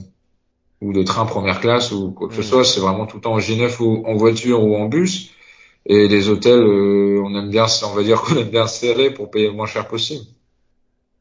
[0.81, 2.43] ou de train première classe ou quoi que ce mmh.
[2.43, 2.63] soit.
[2.63, 5.31] C'est vraiment tout le temps en G9 ou en voiture ou en bus.
[5.85, 9.31] Et les hôtels, euh, on aime bien, on va dire qu'on aime bien serrer pour
[9.31, 10.25] payer le moins cher possible.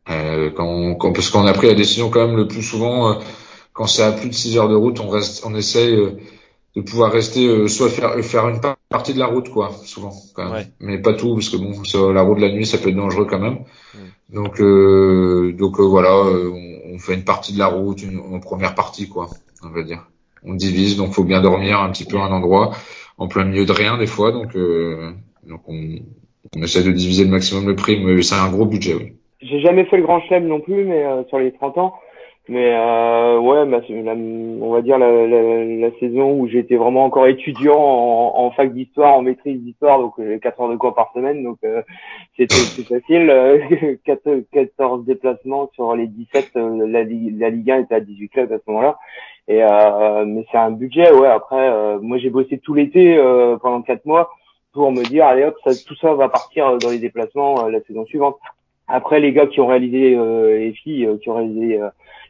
[0.09, 3.15] Euh, quand, quand, parce qu'on a pris la décision quand même le plus souvent, euh,
[3.73, 5.97] quand c'est à plus de 6 heures de route, on reste, on essaye
[6.77, 10.53] de pouvoir rester euh, soit faire faire une partie de la route quoi souvent quand
[10.53, 10.67] même.
[10.79, 12.97] mais pas tout parce que bon sur la route de la nuit ça peut être
[12.97, 14.35] dangereux quand même mm.
[14.35, 18.75] donc euh, donc euh, voilà on, fait une partie de la route une, en première
[18.75, 19.29] partie quoi
[19.65, 20.07] on va dire
[20.45, 22.73] on divise donc faut bien dormir un petit peu à un endroit
[23.19, 25.99] en plein milieu de rien des fois donc donc on,
[26.57, 29.61] on essaie de diviser le maximum le prix mais c'est un gros budget oui j'ai
[29.61, 31.95] jamais fait le grand chelem non plus mais sur les 30 ans
[32.49, 37.05] mais euh, ouais, bah, la, on va dire la, la, la saison où j'étais vraiment
[37.05, 40.95] encore étudiant en, en fac d'histoire, en maîtrise d'histoire, donc j'ai 4 heures de cours
[40.95, 41.83] par semaine, donc euh,
[42.37, 43.99] c'était facile.
[44.05, 48.53] 14, 14 déplacements sur les 17, euh, la, la Ligue 1 était à 18 clubs
[48.53, 48.99] à ce moment-là.
[49.47, 51.29] Et euh, mais c'est un budget, ouais.
[51.29, 54.31] Après, euh, moi j'ai bossé tout l'été euh, pendant 4 mois
[54.73, 58.05] pour me dire allez hop, ça, tout ça va partir dans les déplacements la saison
[58.07, 58.39] suivante.
[58.91, 61.81] Après, les gars qui ont réalisé, les filles qui ont réalisé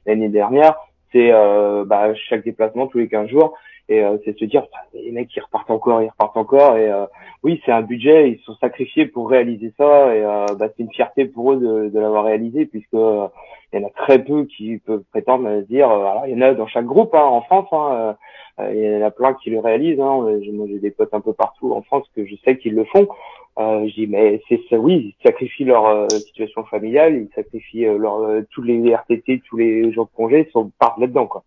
[0.06, 0.76] l'année dernière,
[1.12, 3.54] c'est euh, bah, chaque déplacement tous les 15 jours.
[3.88, 6.76] Et euh, c'est se dire, les mecs, ils repartent encore, ils repartent encore.
[6.76, 7.06] Et euh,
[7.42, 10.14] oui, c'est un budget, ils sont sacrifiés pour réaliser ça.
[10.14, 10.22] Et
[10.56, 13.90] bah, c'est une fierté pour eux de, de l'avoir réalisé, puisque il y en a
[13.90, 15.90] très peu qui peuvent prétendre à dire.
[15.90, 17.68] alors, il y en a dans chaque groupe hein, en France.
[17.72, 18.16] Hein,
[18.72, 20.00] il y en a plein qui le réalisent.
[20.00, 20.38] Hein.
[20.52, 23.08] Moi, j'ai des potes un peu partout en France que je sais qu'ils le font.
[23.58, 27.86] Euh, je dis mais c'est ça, oui, ils sacrifient leur euh, situation familiale, ils sacrifient
[27.86, 31.26] euh, leur euh, tous les RTT, tous les jours de congé, ils sont partent là-dedans
[31.26, 31.42] quoi.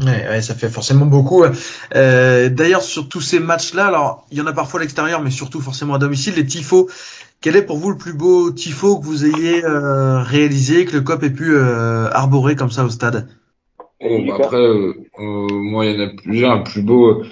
[0.00, 1.44] Ouais, ouais, ça fait forcément beaucoup.
[1.96, 5.30] Euh, D'ailleurs, sur tous ces matchs-là, alors il y en a parfois à l'extérieur, mais
[5.30, 6.88] surtout forcément à domicile, les tifos.
[7.40, 11.24] Quel est pour vous le plus beau tifo que vous ayez réalisé, que le COP
[11.24, 13.28] ait pu arborer comme ça au stade?
[14.00, 14.68] Oh, bah Après,
[15.18, 16.52] moi, il y en a plusieurs.
[16.52, 17.24] Un plus beau,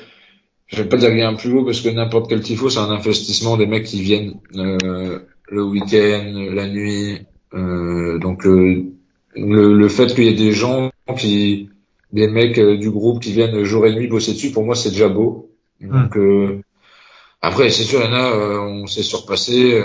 [0.67, 2.69] je vais pas dire qu'il y a un plus beau parce que n'importe quel tifo,
[2.71, 7.21] c'est un investissement des mecs qui viennent euh, le week-end, la nuit.
[7.55, 8.93] Euh, donc euh,
[9.35, 11.71] le, le, fait qu'il y ait des gens qui,
[12.13, 14.91] des mecs euh, du groupe qui viennent jour et nuit bosser dessus, pour moi c'est
[14.91, 15.51] déjà beau.
[15.81, 16.63] Donc hmm.
[17.43, 19.81] après, c'est sûr, il y en a, on s'est surpassé.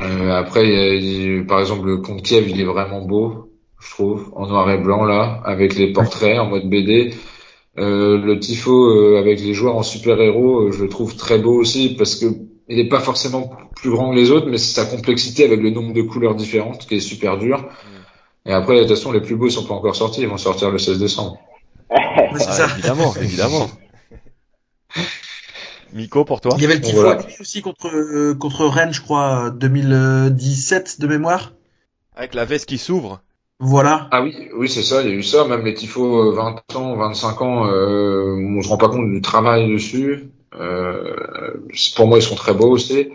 [0.00, 4.78] après, par exemple, le compte Kiev, il est vraiment beau, je trouve, en noir et
[4.78, 7.14] blanc là, avec les portraits en mode BD.
[7.78, 11.54] Euh, le tifo euh, avec les joueurs en super-héros, euh, je le trouve très beau
[11.54, 12.26] aussi parce que
[12.68, 15.70] il n'est pas forcément plus grand que les autres, mais c'est sa complexité avec le
[15.70, 17.66] nombre de couleurs différentes qui est super dur.
[18.44, 20.70] Et après, de toute façon, les plus beaux sont pas encore sortis, ils vont sortir
[20.70, 21.38] le 16 décembre.
[22.38, 22.66] ça.
[22.72, 23.70] évidemment, évidemment.
[25.94, 26.52] Miko, pour toi?
[26.56, 27.06] Il y avait le tifo
[27.40, 31.52] aussi contre contre Rennes, je crois, 2017 de mémoire.
[32.14, 33.22] Avec la veste qui s'ouvre.
[33.60, 34.08] Voilà.
[34.12, 36.78] Ah oui, oui, c'est ça, il y a eu ça, même les tifos 20 euh,
[36.78, 40.30] ans, 25 ans, euh, on se rend pas compte du travail dessus.
[40.58, 41.14] Euh,
[41.96, 43.08] pour moi, ils sont très beaux aussi.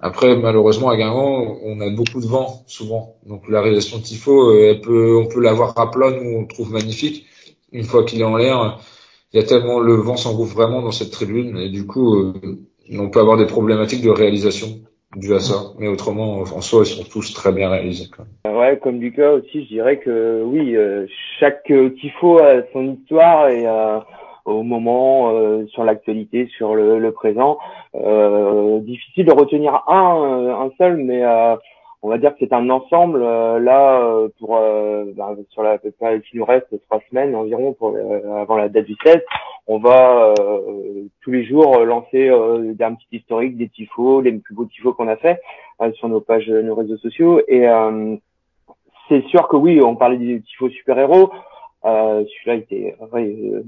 [0.00, 3.16] Après, malheureusement, à Guingamp, on a beaucoup de vent souvent.
[3.26, 6.40] Donc la réalisation de tifo, euh, elle peut, on peut l'avoir à plat, nous on
[6.42, 7.26] le trouve magnifique.
[7.72, 8.80] Une fois qu'il est en l'air,
[9.32, 12.32] il y a tellement le vent s'engouffre vraiment dans cette tribune et du coup, euh,
[12.90, 14.80] on peut avoir des problématiques de réalisation
[15.16, 15.72] dû à ça.
[15.78, 18.08] Mais autrement, en soi, ils sont tous très bien réalisés.
[18.46, 21.06] Ouais, comme Lucas aussi, je dirais que oui, euh,
[21.40, 23.98] chaque tifo a son histoire et euh,
[24.44, 27.58] au moment, euh, sur l'actualité, sur le, le présent.
[27.94, 31.22] difficile de retenir un, un seul, mais
[32.02, 33.20] on va dire que c'est un ensemble.
[33.20, 34.60] là, pour
[35.16, 37.96] bah, sur la qui nous reste, trois semaines environ pour
[38.36, 39.20] avant la date du 16,
[39.70, 44.32] on va euh, tous les jours euh, lancer euh, un petit historique des tifos, les
[44.32, 45.40] plus beaux tifos qu'on a fait
[45.92, 47.40] sur nos pages, nos réseaux sociaux.
[47.46, 47.64] Et
[49.08, 51.30] c'est sûr que oui, on parlait des tifos super-héros.
[51.84, 52.96] Celui-là était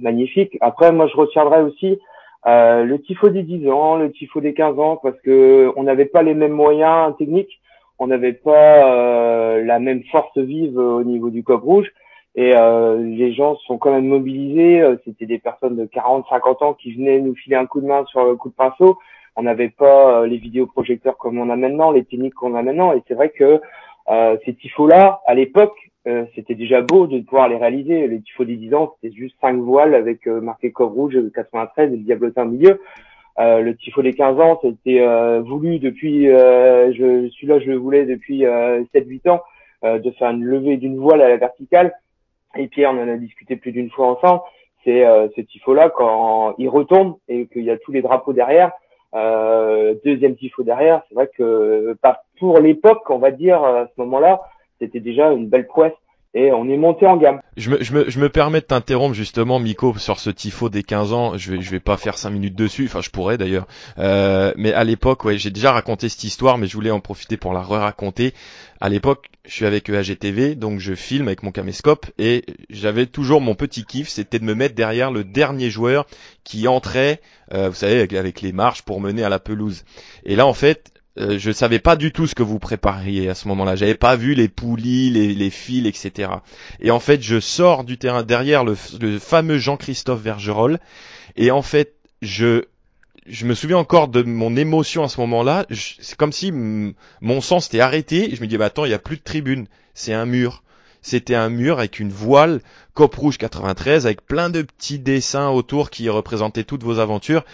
[0.01, 0.59] magnifique.
[0.61, 2.01] Après, moi, je retiendrai aussi
[2.45, 6.25] le tifo des 10 ans, le tifo des 15 ans, parce que on n'avait pas
[6.25, 7.60] les mêmes moyens techniques,
[8.01, 11.93] on n'avait pas la même force vive au niveau du cop rouge
[12.35, 14.81] et euh, les gens sont quand même mobilisés.
[14.81, 17.87] Euh, c'était des personnes de 40, 50 ans qui venaient nous filer un coup de
[17.87, 18.99] main sur le coup de pinceau.
[19.37, 22.93] On n'avait pas euh, les vidéoprojecteurs comme on a maintenant, les techniques qu'on a maintenant.
[22.93, 23.61] Et c'est vrai que
[24.09, 25.77] euh, ces tifos-là, à l'époque,
[26.35, 28.09] c'était déjà beau de pouvoir les réaliser.
[28.09, 31.97] Les tifos des 10 ans, c'était juste cinq voiles avec marqué Cove Rouge 93 et
[31.97, 32.81] le diablotin au milieu.
[33.39, 35.01] Le tifo des 15 ans, c'était
[35.41, 39.41] voulu depuis, je, celui-là, je le voulais depuis 7-8 ans,
[39.83, 41.95] de faire une levée d'une voile à la verticale.
[42.57, 44.43] Et Pierre, on en a discuté plus d'une fois ensemble,
[44.85, 48.73] c'est euh, ce tifo-là, quand il retombe et qu'il y a tous les drapeaux derrière,
[49.15, 54.01] euh, deuxième tifo derrière, c'est vrai que pas pour l'époque, on va dire, à ce
[54.01, 54.41] moment-là,
[54.81, 55.93] c'était déjà une belle prouesse
[56.33, 57.41] et on est monté en gamme.
[57.57, 60.85] Je me, je me, je me permets de t'interrompre justement, Miko, sur ce tifo des
[60.85, 61.37] 15 ans.
[61.37, 63.67] Je vais, je vais pas faire 5 minutes dessus, enfin je pourrais d'ailleurs.
[63.99, 67.37] Euh, mais à l'époque, ouais, j'ai déjà raconté cette histoire, mais je voulais en profiter
[67.37, 68.33] pour la re-raconter.
[68.81, 73.41] À l'époque, je suis avec EAGTV, donc je filme avec mon caméscope et j'avais toujours
[73.41, 76.07] mon petit kiff, c'était de me mettre derrière le dernier joueur
[76.45, 77.21] qui entrait,
[77.53, 79.85] euh, vous savez, avec, avec les marches pour mener à la pelouse.
[80.25, 83.35] Et là, en fait, euh, je savais pas du tout ce que vous prépariez à
[83.35, 83.75] ce moment-là.
[83.75, 86.31] J'avais pas vu les poulies, les, les, fils, etc.
[86.81, 88.75] Et en fait, je sors du terrain derrière le,
[89.19, 90.79] fameux Jean-Christophe Vergerol.
[91.37, 92.65] Et en fait, je
[93.27, 95.67] je me souviens encore de mon émotion à ce moment-là.
[95.71, 98.35] C'est comme si mon sang s'était arrêté.
[98.35, 99.67] je me dis, bah attends, il y a plus de tribune.
[99.95, 100.63] C'est un mur.
[101.03, 102.61] C'était un mur avec une voile
[102.95, 107.45] Cop Rouge 93 avec plein de petits dessins autour qui représentaient toutes vos aventures.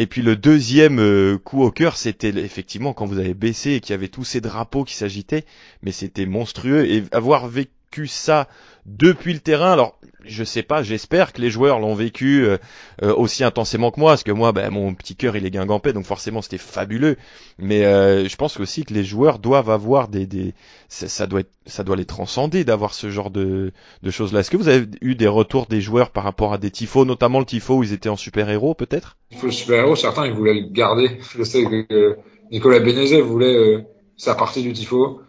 [0.00, 3.80] Et puis le deuxième euh, coup au cœur, c'était effectivement quand vous avez baissé et
[3.80, 5.44] qu'il y avait tous ces drapeaux qui s'agitaient,
[5.82, 6.90] mais c'était monstrueux.
[6.90, 7.70] Et avoir vécu
[8.06, 8.48] ça
[8.86, 9.72] depuis le terrain.
[9.72, 12.58] Alors, je sais pas, j'espère que les joueurs l'ont vécu euh,
[13.02, 15.92] euh, aussi intensément que moi, parce que moi, ben, mon petit cœur il est guingampé,
[15.92, 17.16] donc forcément c'était fabuleux.
[17.58, 20.54] Mais euh, je pense aussi que les joueurs doivent avoir des, des
[20.88, 23.72] ça, doit être, ça doit les transcender d'avoir ce genre de,
[24.02, 24.40] de choses là.
[24.40, 27.38] Est-ce que vous avez eu des retours des joueurs par rapport à des tifos, notamment
[27.38, 29.16] le tifo où ils étaient en super héros peut-être?
[29.42, 31.18] Le super héros, certains ils voulaient le garder.
[31.36, 32.16] Je sais que
[32.50, 33.86] Nicolas Bénézet voulait
[34.16, 35.20] sa partie du tifo.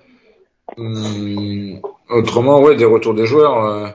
[0.77, 1.81] Hum,
[2.11, 3.65] autrement, ouais, des retours des joueurs.
[3.65, 3.87] Euh,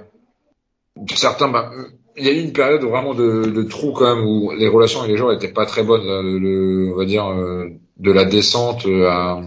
[1.15, 1.71] certains, bah,
[2.17, 5.01] il y a eu une période vraiment de, de trou quand même où les relations
[5.01, 6.05] avec les joueurs étaient pas très bonnes.
[6.05, 9.41] Le, on va dire euh, de la descente à,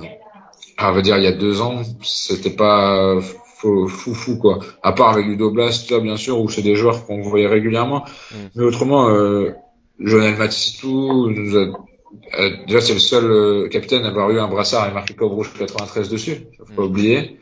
[0.78, 3.20] à, on va dire il y a deux ans, c'était pas
[3.60, 4.60] fou, fou quoi.
[4.84, 8.06] À part avec Ludo Blast, là, bien sûr, où c'est des joueurs qu'on voyait régulièrement.
[8.32, 8.36] Mm.
[8.56, 9.52] Mais autrement, euh,
[10.00, 11.68] Jonel nous a
[12.40, 15.36] euh, déjà, c'est le seul euh, capitaine à avoir eu un brassard et marqué Cobra
[15.36, 16.48] Rouge 93 dessus.
[16.58, 16.86] Faut pas mm.
[16.86, 17.40] oublier.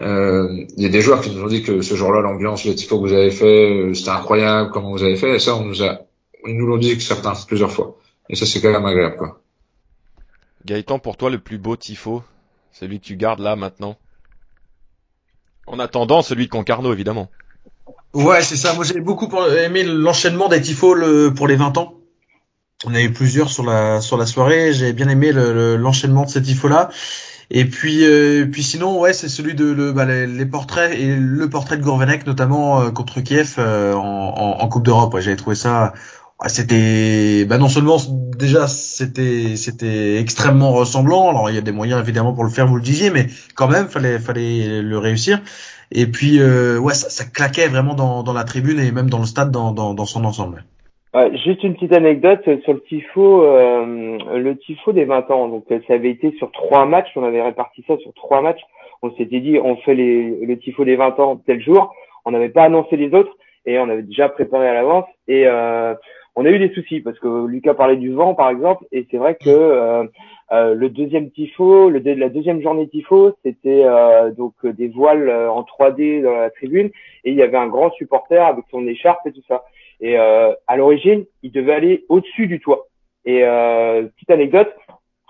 [0.00, 2.74] Euh, il y a des joueurs qui nous ont dit que ce jour-là, l'ambiance, les
[2.74, 5.36] tifos que vous avez fait, c'était incroyable, comment vous avez fait.
[5.36, 6.00] Et ça, on nous a,
[6.46, 7.96] ils nous l'ont dit que certains, plusieurs fois.
[8.28, 9.42] Et ça, c'est quand même agréable, quoi.
[10.64, 12.22] Gaëtan, pour toi, le plus beau tifo,
[12.72, 13.96] celui que tu gardes là, maintenant?
[15.66, 17.30] En attendant, celui de Concarneau, évidemment.
[18.12, 18.74] Ouais, c'est ça.
[18.74, 20.96] Moi, j'ai beaucoup aimé l'enchaînement des tifos
[21.34, 21.94] pour les 20 ans.
[22.84, 24.72] On a eu plusieurs sur la sur la soirée.
[24.72, 26.88] J'ai bien aimé l'enchaînement de ces tifos là.
[27.50, 31.50] Et puis euh, puis sinon ouais c'est celui de le, bah, les, portraits et le
[31.50, 35.12] portrait de Gourvenec notamment euh, contre Kiev euh, en, en, Coupe d'Europe.
[35.14, 35.92] Ouais, J'avais trouvé ça
[36.46, 37.98] c'était bah non seulement
[38.38, 41.28] déjà c'était c'était extrêmement ressemblant.
[41.30, 43.68] Alors il y a des moyens évidemment pour le faire, vous le disiez, mais quand
[43.68, 45.40] même fallait fallait le réussir.
[45.90, 49.26] Et puis ouais ça, ça claquait vraiment dans, dans la tribune et même dans le
[49.26, 50.64] stade dans, dans, dans son ensemble
[51.44, 55.48] juste une petite anecdote sur le tifo, euh, le tifo des 20 ans.
[55.48, 58.62] Donc ça avait été sur trois matchs, on avait réparti ça sur trois matchs.
[59.02, 61.94] On s'était dit on fait les, le tifo des 20 ans tel jour.
[62.24, 63.36] On n'avait pas annoncé les autres
[63.66, 65.06] et on avait déjà préparé à l'avance.
[65.26, 65.94] Et euh,
[66.36, 69.16] on a eu des soucis parce que Lucas parlait du vent par exemple, et c'est
[69.16, 70.04] vrai que euh,
[70.52, 75.62] euh, le deuxième tifo, le la deuxième journée tifo, c'était euh, donc des voiles en
[75.62, 76.90] 3D dans la tribune,
[77.24, 79.64] et il y avait un grand supporter avec son écharpe et tout ça.
[80.00, 82.86] Et à l'origine, il devait aller au-dessus du toit.
[83.26, 84.74] Et petite anecdote,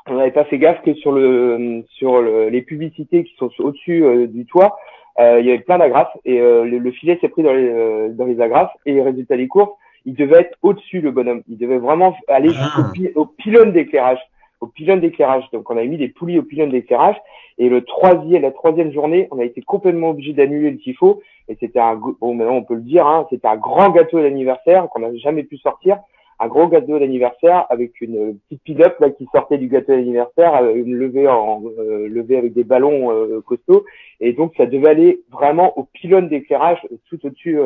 [0.06, 4.46] on n'avait pas fait gaffe que sur le sur les publicités qui sont au-dessus du
[4.46, 4.78] toit,
[5.18, 8.72] il y avait plein d'agrafes et le, filet s'est pris dans les dans les agrafes
[8.86, 9.72] et résultat des courses
[10.06, 11.42] il devait être au-dessus le bonhomme.
[11.48, 13.18] Il devait vraiment aller jusqu'au ah.
[13.18, 14.20] au pylône d'éclairage,
[14.61, 15.44] au d'éclairage.
[15.52, 17.16] Donc on a mis des poulies au pylône d'éclairage.
[17.58, 21.22] Et le troisième, la troisième journée, on a été complètement obligé d'annuler le tifo.
[21.48, 24.88] Et c'était un, bon, maintenant on peut le dire, hein, c'était un grand gâteau d'anniversaire
[24.88, 25.98] qu'on n'a jamais pu sortir
[26.41, 30.74] un gros gâteau d'anniversaire avec une petite pin-up là qui sortait du gâteau d'anniversaire, euh,
[30.74, 33.84] une levée en euh, levée avec des ballons euh, costauds,
[34.20, 36.80] et donc ça devait aller vraiment au pylône d'éclairage
[37.11, 37.59] tout au-dessus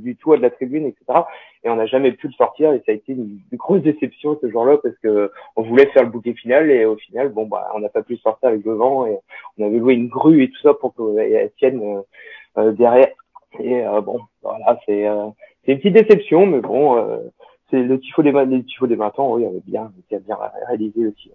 [0.00, 1.20] du toit de la tribune, etc.
[1.62, 4.50] Et on n'a jamais pu le sortir, et ça a été une, grosse déception ce
[4.50, 7.78] jour-là parce que on voulait faire le bouquet final, et au final, bon bah on
[7.78, 9.16] n'a pas pu le sortir avec le vent, et
[9.58, 12.02] on avait loué une grue et tout ça pour qu'elle tienne
[12.56, 13.08] derrière.
[13.60, 15.06] Et bon, voilà, c'est
[15.64, 17.20] c'est une petite déception, mais bon
[17.70, 20.36] c'est le tifo des les tifos des 20 ans, oui, avait bien, a bien
[20.68, 21.30] réalisé aussi.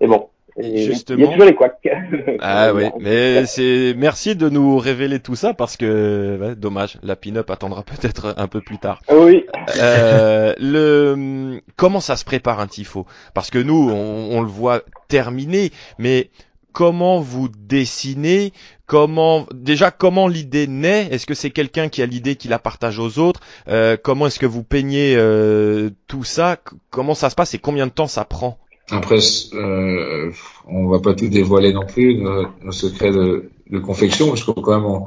[0.00, 0.28] Et bon.
[0.58, 1.18] Justement.
[1.18, 1.78] Il y a toujours les couacs.
[2.40, 7.48] Ah oui, mais c'est merci de nous révéler tout ça parce que dommage, la pin-up
[7.50, 9.00] attendra peut-être un peu plus tard.
[9.08, 9.46] Ah oui.
[9.80, 13.06] Euh, le comment ça se prépare un tifo?
[13.32, 16.28] Parce que nous, on, on le voit terminé, mais
[16.72, 18.52] comment vous dessinez,
[18.92, 22.98] comment déjà comment l'idée naît, est-ce que c'est quelqu'un qui a l'idée qui la partage
[22.98, 26.58] aux autres, euh, comment est-ce que vous peignez euh, tout ça,
[26.90, 28.58] comment ça se passe et combien de temps ça prend?
[28.90, 29.16] Après,
[29.54, 30.30] euh,
[30.68, 33.50] on va pas tout dévoiler non plus nos, secrets de,
[33.82, 35.06] confection parce que quand même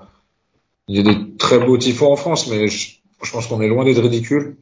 [0.87, 2.95] il y a des très beaux tifos en France, mais je,
[3.31, 4.57] pense qu'on est loin d'être ridicule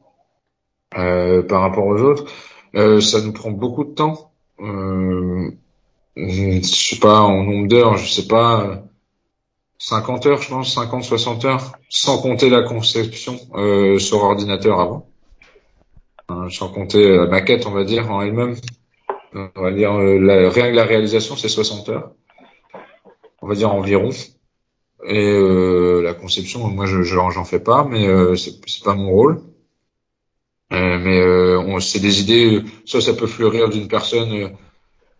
[0.92, 2.26] par rapport aux autres.
[2.74, 4.32] ça nous prend beaucoup de temps.
[4.60, 5.50] Euh,
[6.18, 8.84] je sais pas, en nombre d'heures, je sais pas,
[9.86, 15.10] 50 heures, je pense, 50, 60 heures, sans compter la conception euh, sur ordinateur avant.
[16.32, 18.56] Euh, sans compter la maquette, on va dire, en elle-même.
[19.34, 22.12] On va dire, euh, la, rien que la réalisation, c'est 60 heures.
[23.42, 24.12] On va dire environ.
[25.06, 29.42] Et euh, la conception, moi, je j'en fais pas, mais euh, c'est pas mon rôle.
[30.72, 34.56] Euh, mais c'est des idées, ça, ça peut fleurir d'une personne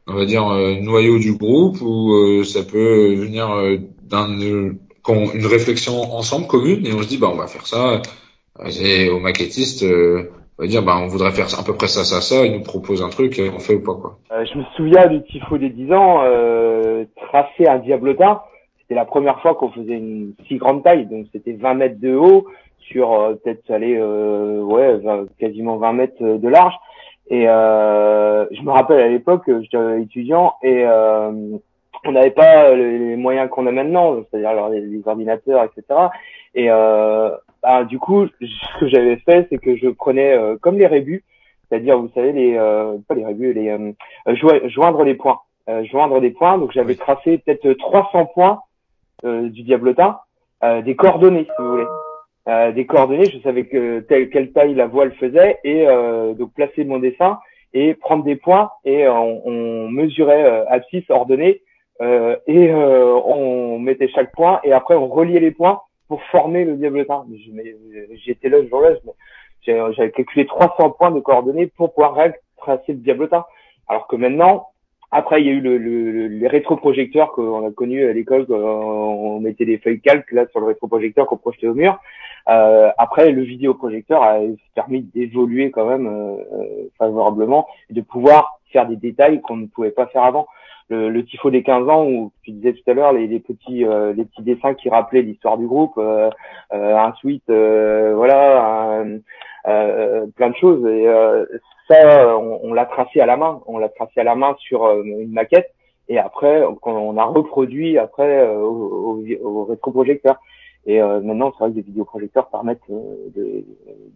[0.08, 3.78] on va dire, euh, noyau du groupe ou euh, ça peut venir euh,
[4.14, 8.02] d'un une réflexion ensemble commune et on se dit bah on va faire ça.
[8.82, 12.22] Et au maquettiste on va dire bah on voudrait faire à peu près ça ça
[12.22, 14.20] ça il nous propose un truc on fait ou pas quoi.
[14.32, 16.24] Je me souviens du tifo des 10 ans
[17.28, 18.42] tracer un diablotin
[18.80, 22.16] c'était la première fois qu'on faisait une si grande taille donc c'était 20 mètres de
[22.16, 22.46] haut
[22.80, 25.02] sur peut-être aller ouais
[25.40, 26.76] quasiment 20 mètres de large.
[27.30, 31.58] Et euh, je me rappelle à l'époque, j'étais étudiant et euh,
[32.06, 36.00] on n'avait pas les moyens qu'on a maintenant, c'est-à-dire les, ordinateurs, etc.
[36.56, 37.30] Et euh,
[37.62, 41.24] bah, du coup, ce que j'avais fait, c'est que je prenais euh, comme les rébus,
[41.70, 43.92] c'est-à-dire, vous savez, les euh, pas les rébus, les euh,
[44.68, 45.40] joindre les points,
[45.84, 46.58] joindre des points.
[46.58, 48.60] Donc j'avais tracé peut-être 300 points
[49.24, 50.20] du diablotin,
[50.84, 51.86] des coordonnées, si vous voulez.
[52.50, 56.54] Euh, des coordonnées, je savais que telle quelle taille la voile faisait et euh, donc
[56.54, 57.40] placer mon dessin
[57.74, 61.62] et prendre des points et euh, on, on mesurait euh, abscisse ordonnée
[62.00, 67.26] et on mettait chaque point et après on reliait les points pour former le diablotin.
[68.26, 68.92] J'étais là ce jour-là,
[69.66, 72.18] j'avais calculé 300 points de coordonnées pour pouvoir
[72.58, 73.46] tracer le diablotin.
[73.88, 74.68] Alors que maintenant,
[75.16, 78.48] après, il y a eu le, le, les rétroprojecteurs qu'on a connus à l'école.
[78.50, 82.00] On mettait des feuilles calques là sur le rétroprojecteur qu'on projetait au mur.
[82.50, 84.40] Euh, après, le vidéoprojecteur a
[84.74, 89.68] permis d'évoluer quand même euh, euh, favorablement et de pouvoir faire des détails qu'on ne
[89.68, 90.48] pouvait pas faire avant.
[90.90, 93.86] Le, le tifo des 15 ans, où tu disais tout à l'heure, les, les, petits
[93.86, 99.06] euh, les petits dessins qui rappelaient l'histoire du groupe, un suite, voilà,
[99.64, 100.86] plein de choses.
[100.88, 101.08] Et
[101.90, 103.62] ça, on, l'a tracé à la main.
[103.66, 105.74] On l'a tracé à la main sur euh, une maquette.
[106.10, 110.38] Et après, on a reproduit après euh, au, au, rétroprojecteur.
[110.86, 112.82] Et euh, maintenant, c'est vrai que des vidéoprojecteurs permettent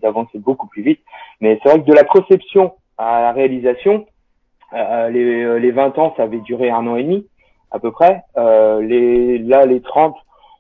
[0.02, 1.00] d'avancer beaucoup plus vite.
[1.40, 4.06] Mais c'est vrai que de la conception à la réalisation,
[4.74, 7.28] les, les 20 ans, ça avait duré un an et demi
[7.72, 8.24] à peu près.
[8.36, 10.16] les, là, les 30,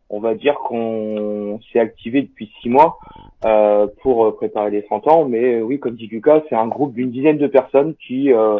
[0.09, 2.97] on va dire qu'on s'est activé depuis six mois
[3.45, 5.25] euh, pour préparer les 30 ans.
[5.25, 8.59] Mais euh, oui, comme dit Lucas, c'est un groupe d'une dizaine de personnes qui euh,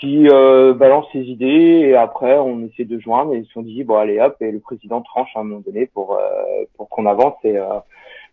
[0.00, 3.62] qui euh, balancent ses idées et après on essaie de joindre et ils se sont
[3.62, 6.90] dit bon allez hop et le président tranche à un moment donné pour euh, pour
[6.90, 7.56] qu'on avance et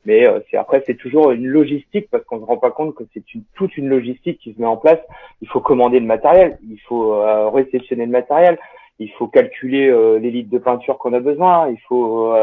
[0.06, 3.34] Mais c'est après c'est toujours une logistique parce qu'on se rend pas compte que c'est
[3.34, 4.99] une, toute une logistique qui se met en place.
[5.41, 8.58] Il faut commander le matériel, il faut réceptionner le matériel,
[8.99, 9.89] il faut calculer
[10.20, 12.34] les litres de peinture qu'on a besoin, il faut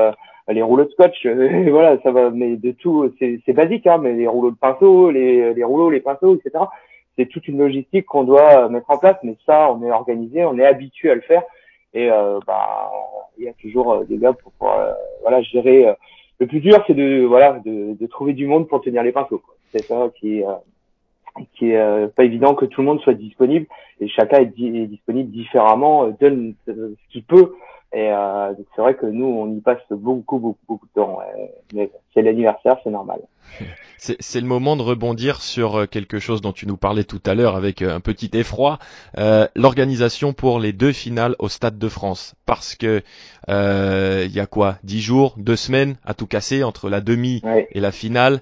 [0.49, 1.27] les rouleaux de scotch,
[1.71, 5.55] voilà, ça va, mais de tout, c'est basique, hein, mais les rouleaux de pinceau, les,
[5.55, 6.65] les rouleaux, les pinceaux, etc.
[7.17, 10.59] C'est toute une logistique qu'on doit mettre en place, mais ça, on est organisé, on
[10.59, 11.43] est habitué à le faire,
[11.93, 12.91] et euh, bah,
[13.39, 14.93] il y a toujours euh, des gars pour pouvoir, euh,
[15.23, 15.95] voilà, gérer.
[16.41, 19.43] Le plus dur, c'est de, voilà, de, de, trouver du monde pour tenir les pinceaux.
[19.73, 20.47] C'est ça qui est,
[21.55, 23.67] qui est pas évident que tout le monde soit disponible,
[24.01, 26.73] et chacun est, disponible différemment, donne ce
[27.11, 27.55] qu'il peut
[27.93, 31.19] et euh, c'est vrai que nous, on y passe beaucoup, beaucoup, beaucoup de temps.
[31.75, 33.21] Mais c'est l'anniversaire, c'est normal.
[33.99, 37.35] C'est le moment de rebondir sur euh, quelque chose dont tu nous parlais tout à
[37.35, 38.79] l'heure avec euh, un petit effroi,
[39.19, 42.35] euh, l'organisation pour les deux finales au Stade de France.
[42.47, 43.03] Parce que
[43.51, 47.43] euh, il y a quoi, dix jours, deux semaines à tout casser entre la demi
[47.73, 48.41] et la finale.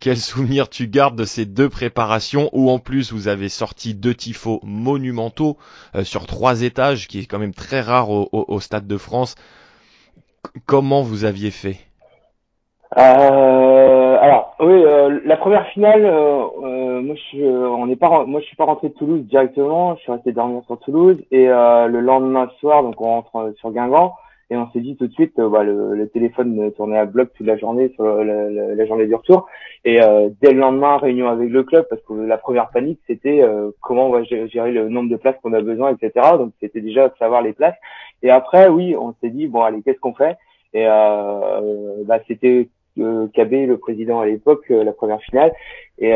[0.00, 4.14] Quel souvenir tu gardes de ces deux préparations où en plus vous avez sorti deux
[4.14, 5.56] tifos monumentaux
[5.94, 9.34] euh, sur trois étages, qui est quand même très rare au, Stade de France.
[10.66, 11.78] comment vous aviez fait?
[12.98, 13.93] Euh,
[14.24, 18.64] Alors oui, euh, la première finale, moi je, on n'est pas, moi je suis pas
[18.64, 22.98] rentré de Toulouse directement, je suis resté dormir sur Toulouse et le lendemain soir, donc
[23.02, 24.14] on rentre sur Guingamp.
[24.50, 27.32] Et on s'est dit tout de suite, euh, bah, le, le, téléphone tournait à bloc
[27.34, 29.46] toute la journée sur la, la, journée du retour.
[29.84, 33.40] Et euh, dès le lendemain, réunion avec le club, parce que la première panique, c'était
[33.42, 36.12] euh, comment on va gérer le nombre de places qu'on a besoin, etc.
[36.38, 37.76] Donc c'était déjà savoir les places.
[38.22, 40.36] Et après, oui, on s'est dit, bon allez, qu'est-ce qu'on fait?
[40.74, 42.68] Et bah, c'était
[43.32, 45.52] Cabé, le président à l'époque, la première finale.
[45.98, 46.12] Et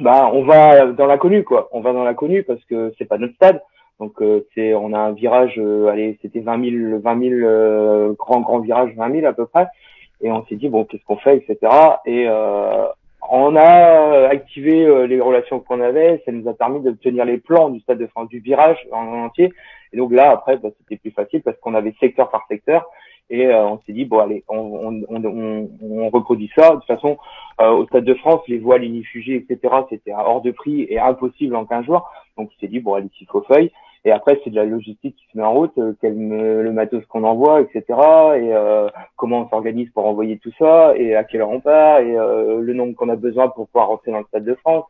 [0.00, 1.68] bah, on va dans l'inconnu, quoi.
[1.72, 3.60] On va dans l'inconnu parce que c'est pas notre stade.
[3.98, 8.40] Donc euh, c'est, on a un virage, euh, allez, c'était 20 000, 20 000 grands
[8.40, 9.66] grands virages, 20 000 à peu près.
[10.20, 11.72] Et on s'est dit bon, qu'est-ce qu'on fait, etc.
[12.04, 12.86] Et euh,
[13.30, 16.22] on a activé les relations qu'on avait.
[16.24, 19.52] Ça nous a permis d'obtenir les plans du stade de France, du virage en entier.
[19.92, 22.88] Et donc là, après, bah, c'était plus facile parce qu'on avait secteur par secteur.
[23.28, 26.70] Et on s'est dit bon allez, on, on, on, on, reproduit ça.
[26.70, 27.18] De toute façon,
[27.58, 29.74] au Stade de France, les voiles inifugées, etc.
[29.90, 32.08] C'était hors de prix et impossible en 15 jours.
[32.36, 33.72] Donc on s'est dit bon allez, s'il faut feuille.
[34.06, 37.04] Et après, c'est de la logistique qui se met en route, euh, quel, le matos
[37.06, 37.82] qu'on envoie, etc.
[37.88, 41.98] Et euh, comment on s'organise pour envoyer tout ça, et à quelle heure on part,
[41.98, 44.86] et euh, le nombre qu'on a besoin pour pouvoir rentrer dans le Stade de France.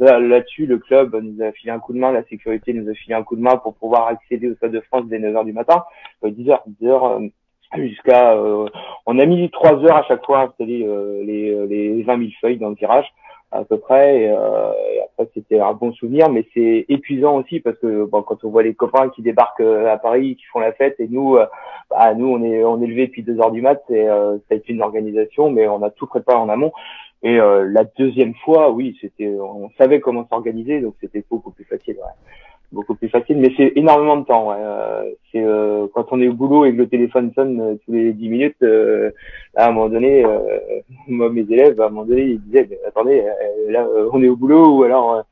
[0.00, 3.14] Là-dessus, le club nous a filé un coup de main, la sécurité nous a filé
[3.14, 5.84] un coup de main pour pouvoir accéder au Stade de France dès 9h du matin,
[6.24, 7.30] 10h, 10h
[7.74, 8.36] jusqu'à...
[9.06, 10.86] on a mis 3 heures à chaque fois à installer
[11.24, 13.06] les, les 20 000 feuilles dans le tirage
[13.52, 14.22] à peu près.
[14.22, 18.22] Et, euh, et après, c'était un bon souvenir, mais c'est épuisant aussi parce que bon,
[18.22, 21.08] quand on voit les copains qui débarquent euh, à Paris, qui font la fête, et
[21.08, 21.46] nous, euh,
[21.90, 23.82] bah, nous, on est on est levé depuis deux heures du mat.
[23.88, 26.72] C'est euh, ça a été une organisation, mais on a tout préparé en amont.
[27.22, 31.96] Et la deuxième fois, oui, c'était, on savait comment s'organiser, donc c'était beaucoup plus facile.
[31.96, 32.12] Ouais
[32.72, 34.48] beaucoup plus facile, mais c'est énormément de temps.
[34.50, 34.56] Ouais.
[34.58, 37.92] Euh, c'est euh, quand on est au boulot et que le téléphone sonne euh, tous
[37.92, 38.64] les 10 minutes,
[39.54, 40.24] à un moment donné,
[41.08, 43.24] moi mes élèves, à un moment donné, ils disaient, attendez,
[43.68, 45.24] là on est au boulot ou alors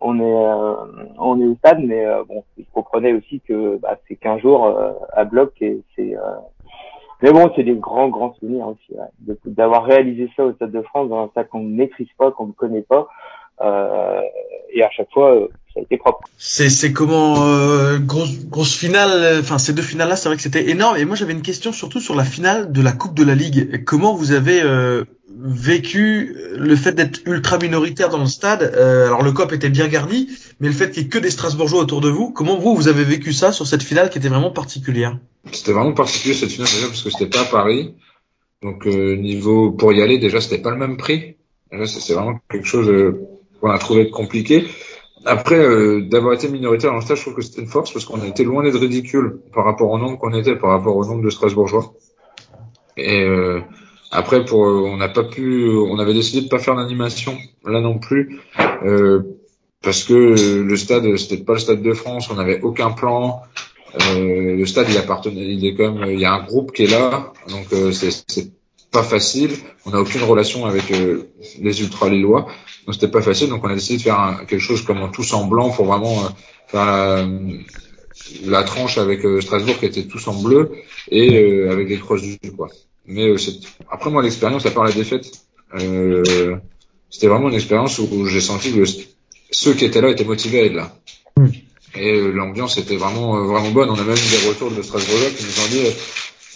[0.00, 4.40] on est on est au stade, mais bon, ils comprenaient aussi que bah, c'est 15
[4.40, 4.74] jours
[5.12, 6.16] à bloc et c'est
[7.22, 10.82] mais bon, c'est des grands, grands souvenirs aussi, ouais, d'avoir réalisé ça au Stade de
[10.82, 13.08] France dans un stade qu'on ne maîtrise pas, qu'on ne connaît pas.
[13.62, 14.20] Euh,
[14.72, 16.28] et à chaque fois, euh, ça a été propre.
[16.36, 19.38] C'est c'est comment euh, grosse grosse finale.
[19.40, 20.96] Enfin, ces deux finales là, c'est vrai que c'était énorme.
[20.96, 23.84] Et moi, j'avais une question surtout sur la finale de la Coupe de la Ligue.
[23.84, 24.62] Comment vous avez
[25.38, 28.62] vécu le fait d'être ultra minoritaire dans le stade?
[28.62, 30.28] Alors le COP était bien garni,
[30.60, 32.88] mais le fait qu'il y ait que des Strasbourgeois autour de vous, comment vous vous
[32.88, 35.18] avez vécu ça sur cette finale qui était vraiment particulière?
[35.52, 37.94] C'était vraiment particulier cette finale déjà parce que c'était pas à Paris.
[38.62, 41.36] Donc niveau pour y aller déjà c'était pas le même prix.
[41.86, 42.88] C'est vraiment quelque chose
[43.66, 44.64] qu'on a trouvé compliqué.
[45.24, 48.20] Après, euh, d'avoir été minoritaire le stage, je trouve que c'était une force parce qu'on
[48.20, 51.22] a été loin d'être ridicule par rapport au nombre qu'on était, par rapport au nombre
[51.22, 51.94] de Strasbourgeois.
[52.96, 53.60] Et euh,
[54.12, 57.80] après, pour, euh, on n'a pas pu, on avait décidé de pas faire d'animation là
[57.80, 58.40] non plus
[59.82, 63.42] parce que le stade, c'était pas le stade de France, on n'avait aucun plan.
[63.98, 67.32] le stade, il appartenait, il est comme, il y a un groupe qui est là,
[67.48, 68.50] donc c'est
[68.90, 69.50] pas facile.
[69.84, 72.46] On n'a aucune relation avec les ultra lillois.
[72.86, 75.32] Donc c'était pas facile, donc on a décidé de faire quelque chose comme un tous
[75.32, 76.28] en blanc pour vraiment euh,
[76.68, 77.28] faire
[78.44, 80.70] la, tranche avec euh, Strasbourg qui était tous en bleu
[81.10, 82.68] et euh, avec des crosses du quoi.
[83.06, 83.34] Mais
[83.90, 85.26] après moi l'expérience à part la défaite,
[87.10, 88.84] c'était vraiment une expérience où, j'ai senti que
[89.50, 90.96] ceux qui étaient là étaient motivés à être là.
[91.36, 91.48] Hmm.
[91.96, 93.90] Et l'ambiance était vraiment vraiment bonne.
[93.90, 95.96] On a même eu des retours de Strasbourg qui nous ont dit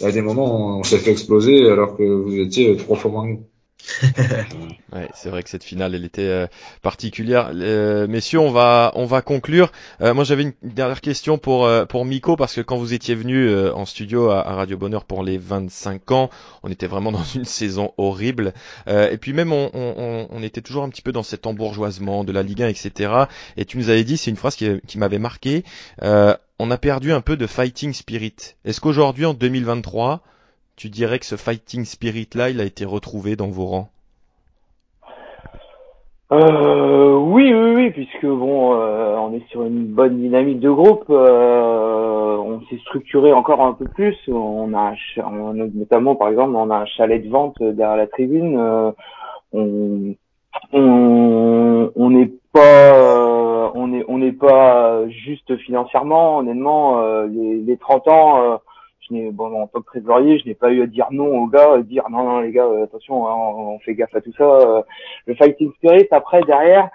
[0.05, 3.11] y a des moments où on s'est fait exploser alors que vous étiez trois fois
[3.11, 3.37] moins
[4.93, 6.47] ouais, c'est vrai que cette finale, elle était euh,
[6.81, 7.51] particulière.
[7.53, 9.71] Euh, messieurs, on va, on va conclure.
[10.01, 13.53] Euh, moi, j'avais une dernière question pour pour Miko parce que quand vous étiez venu
[13.69, 16.29] en studio à, Radio Bonheur pour les 25 ans,
[16.63, 18.53] on était vraiment dans une saison horrible.
[18.87, 22.31] et puis même, on, on, on, était toujours un petit peu dans cet embourgeoisement de
[22.31, 23.11] la Ligue 1, etc.
[23.57, 25.63] Et tu nous avais dit, c'est une phrase qui, qui m'avait marqué.
[26.63, 28.55] On a perdu un peu de fighting spirit.
[28.65, 30.21] Est-ce qu'aujourd'hui, en 2023
[30.75, 33.89] tu dirais que ce fighting spirit là, il a été retrouvé dans vos rangs?
[36.31, 41.05] Euh, oui, oui, oui, puisque euh, on est sur une bonne dynamique de groupe.
[41.09, 44.15] Euh, on s'est structuré encore un peu plus.
[44.29, 44.93] On a,
[45.73, 48.57] notamment, par exemple, on a un chalet de vente derrière la tribune.
[49.53, 50.15] on,
[52.09, 53.20] n'est pas,
[54.07, 56.37] on n'est pas juste financièrement.
[56.37, 58.59] Honnêtement, les, les 30 ans
[59.31, 61.81] bon, en tant que trésorier, je n'ai pas eu à dire non aux gars, à
[61.81, 64.43] dire non, non, les gars, euh, attention, hein, on, fait gaffe à tout ça.
[64.43, 64.81] Euh.
[65.25, 66.89] le fighting spirit, après, derrière,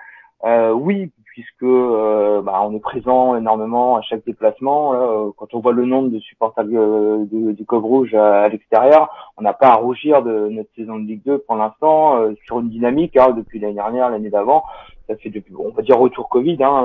[0.44, 5.32] euh, oui, puisque bah, on est présent énormément à chaque déplacement.
[5.36, 9.52] quand on voit le nombre de supporters du, du Cove Rouge à, l'extérieur, on n'a
[9.52, 13.32] pas à rougir de notre saison de Ligue 2 pour l'instant, sur une dynamique hein,
[13.36, 14.64] depuis l'année dernière, l'année d'avant.
[15.08, 16.58] Ça fait depuis, on va dire retour Covid.
[16.62, 16.82] Hein,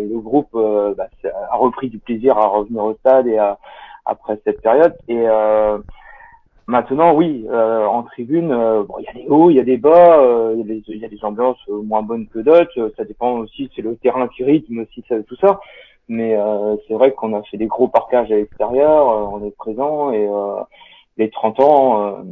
[0.00, 1.08] le groupe bah,
[1.50, 3.58] a repris du plaisir à revenir au stade et à,
[4.04, 4.94] après cette période.
[5.08, 5.78] Et euh,
[6.66, 9.76] maintenant, oui, euh, en tribune, euh, il y a des hauts, il y a des
[9.76, 12.92] bas, il y, a des ambiances moins bonnes que d'autres.
[12.96, 15.60] Ça dépend aussi, c'est le terrain qui rythme aussi ça, tout ça.
[16.08, 16.36] Mais
[16.88, 20.28] c'est vrai qu'on a fait des gros parcages à l'extérieur, on est présent et
[21.18, 22.24] les 30 ans,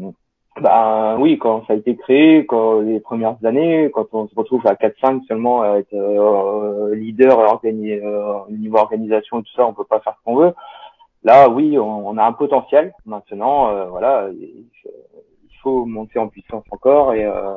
[0.61, 4.67] bah oui, quand ça a été créé, quand les premières années, quand on se retrouve
[4.67, 8.01] à 4-5 seulement à être leader organi
[8.51, 10.55] niveau organisation et tout ça, on peut pas faire ce qu'on veut.
[11.25, 12.95] Là, oui, on, a un potentiel.
[13.05, 14.67] Maintenant, euh, voilà, il,
[15.61, 17.57] faut monter en puissance encore et euh,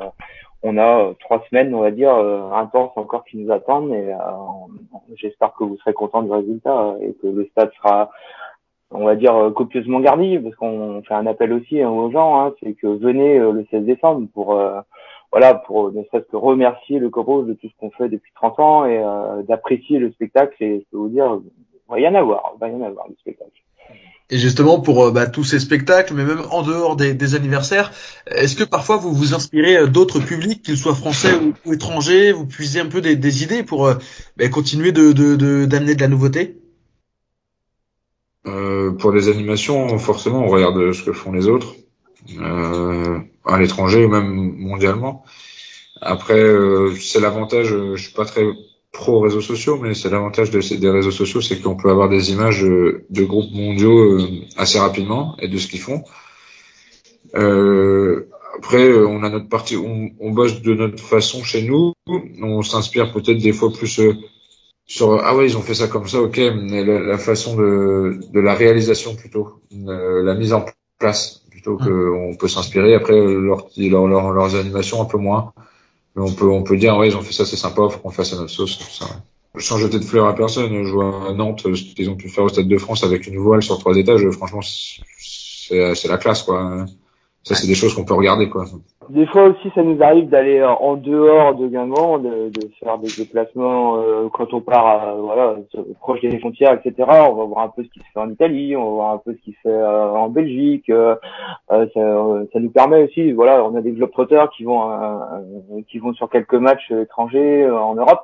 [0.64, 2.12] on a euh, trois semaines, on va dire,
[2.52, 3.94] intenses encore qui nous attendent.
[3.94, 4.12] Et
[5.14, 8.10] j'espère que vous serez contents du résultat et que le stade sera,
[8.94, 12.54] on va dire, copieusement garni, parce qu'on fait un appel aussi hein, aux gens, hein,
[12.62, 14.60] c'est que venez le 16 décembre pour
[15.30, 18.60] voilà, pour ne serait-ce que remercier le Coros de tout ce qu'on fait depuis 30
[18.60, 19.02] ans et
[19.48, 20.54] d'apprécier le spectacle.
[20.62, 21.40] Et je peux vous dire,
[21.88, 23.50] va y en avoir, va y en avoir du spectacle.
[24.32, 27.92] Et justement pour euh, bah, tous ces spectacles, mais même en dehors des, anniversaires,
[28.26, 31.32] est-ce que parfois vous vous inspirez euh, d'autres publics, qu'ils soient français
[31.66, 33.94] ou, étrangers, vous puisez un peu des, idées pour euh,
[34.38, 35.12] bah, continuer de
[35.66, 36.61] d'amener de, la nouveauté?
[38.44, 41.74] Pour les animations, forcément, on regarde ce que font les autres,
[42.40, 45.24] à l'étranger ou même mondialement.
[46.00, 46.44] Après,
[46.98, 48.44] c'est l'avantage, je suis pas très
[48.92, 52.30] pro réseaux sociaux, mais c'est l'avantage de, des réseaux sociaux, c'est qu'on peut avoir des
[52.30, 56.04] images euh, de groupes mondiaux euh, assez rapidement et de ce qu'ils font.
[57.34, 58.28] Euh,
[58.58, 61.94] après, on a notre partie, on, bosse de notre façon chez nous.
[62.06, 63.98] On s'inspire peut-être des fois plus
[64.86, 68.40] sur ah ouais ils ont fait ça comme ça, ok, mais la, façon de, de
[68.40, 70.64] la réalisation plutôt, la mise en
[70.98, 72.94] place plutôt que on peut s'inspirer.
[72.94, 75.52] Après leur, leur, leurs animations un peu moins.
[76.14, 78.10] Mais on peut, on peut dire, ouais, ils ont fait ça, c'est sympa, faut qu'on
[78.10, 79.06] fasse à notre sauce, tout ça.
[79.58, 82.44] Sans jeter de fleurs à personne, je vois à Nantes, ce qu'ils ont pu faire
[82.44, 86.86] au Stade de France avec une voile sur trois étages, franchement, c'est la classe, quoi.
[87.44, 88.64] Ça, c'est des choses qu'on peut regarder, quoi.
[89.08, 93.08] Des fois aussi, ça nous arrive d'aller en dehors de Guingamp, de, de faire des
[93.18, 95.56] déplacements euh, quand on part, euh, voilà,
[96.00, 96.94] proche des frontières, etc.
[97.08, 99.18] On va voir un peu ce qui se fait en Italie, on va voir un
[99.18, 100.90] peu ce qui se fait euh, en Belgique.
[101.68, 104.90] Ça, ça, nous permet aussi, voilà, on a des globetrotters qui vont,
[105.88, 108.22] qui vont sur quelques matchs étrangers en Europe.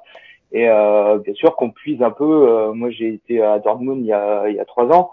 [0.52, 2.72] Et bien sûr qu'on puise un peu.
[2.72, 5.10] moi, j'ai été à Dortmund il y a, il y a trois ans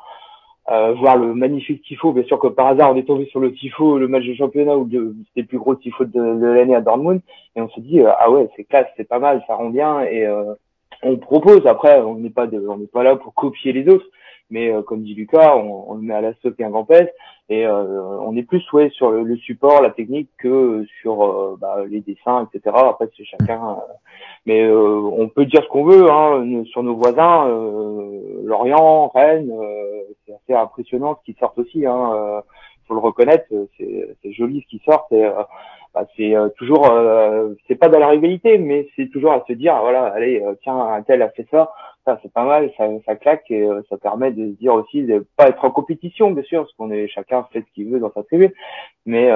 [0.72, 2.12] euh, voir le magnifique tifo.
[2.12, 4.76] Bien sûr que par hasard, on est tombé sur le tifo, le match de championnat
[4.78, 7.22] où c'était le plus gros tifo de, l'année à Dortmund,
[7.56, 10.02] et on se dit euh, ah ouais, c'est classe, c'est pas mal, ça rend bien,
[10.02, 10.54] et euh,
[11.04, 11.68] on propose.
[11.68, 14.08] Après, on n'est pas on n'est pas là pour copier les autres,
[14.50, 16.86] mais euh, comme dit Lucas, on, on, le met à la stock et un grand
[16.86, 17.10] pèse,
[17.50, 22.48] et on est plus ouais sur le, support, la technique que sur bah, les dessins,
[22.52, 22.76] etc.
[22.76, 23.78] Après, c'est chacun.
[24.46, 27.48] mais on peut dire ce qu'on veut hein, sur nos voisins,
[28.44, 29.52] Lorient, Rennes
[30.26, 31.86] c'est assez impressionnant ce qui sort aussi.
[31.86, 32.42] Hein, euh,
[32.88, 33.46] faut le reconnaître,
[33.78, 35.08] c'est joli ce qui sort.
[35.10, 35.44] C'est euh,
[35.94, 36.92] bah, c'est euh, toujours,
[37.68, 41.02] c'est pas dans la rivalité, mais c'est toujours à se dire, voilà, allez, tiens, un
[41.04, 41.72] tel a fait ça,
[42.04, 45.26] ça c'est pas mal, ça, ça claque et ça permet de se dire aussi de
[45.38, 48.12] pas être en compétition, bien sûr, parce qu'on est chacun fait ce qu'il veut dans
[48.12, 48.52] sa tribune,
[49.06, 49.30] mais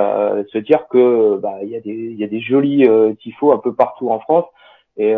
[0.52, 2.86] se dire que bah il y a des il y a des jolis
[3.20, 4.46] tifos un peu partout en France
[4.98, 5.16] et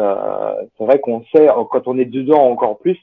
[0.78, 3.00] c'est vrai qu'on sait quand on est dedans encore plus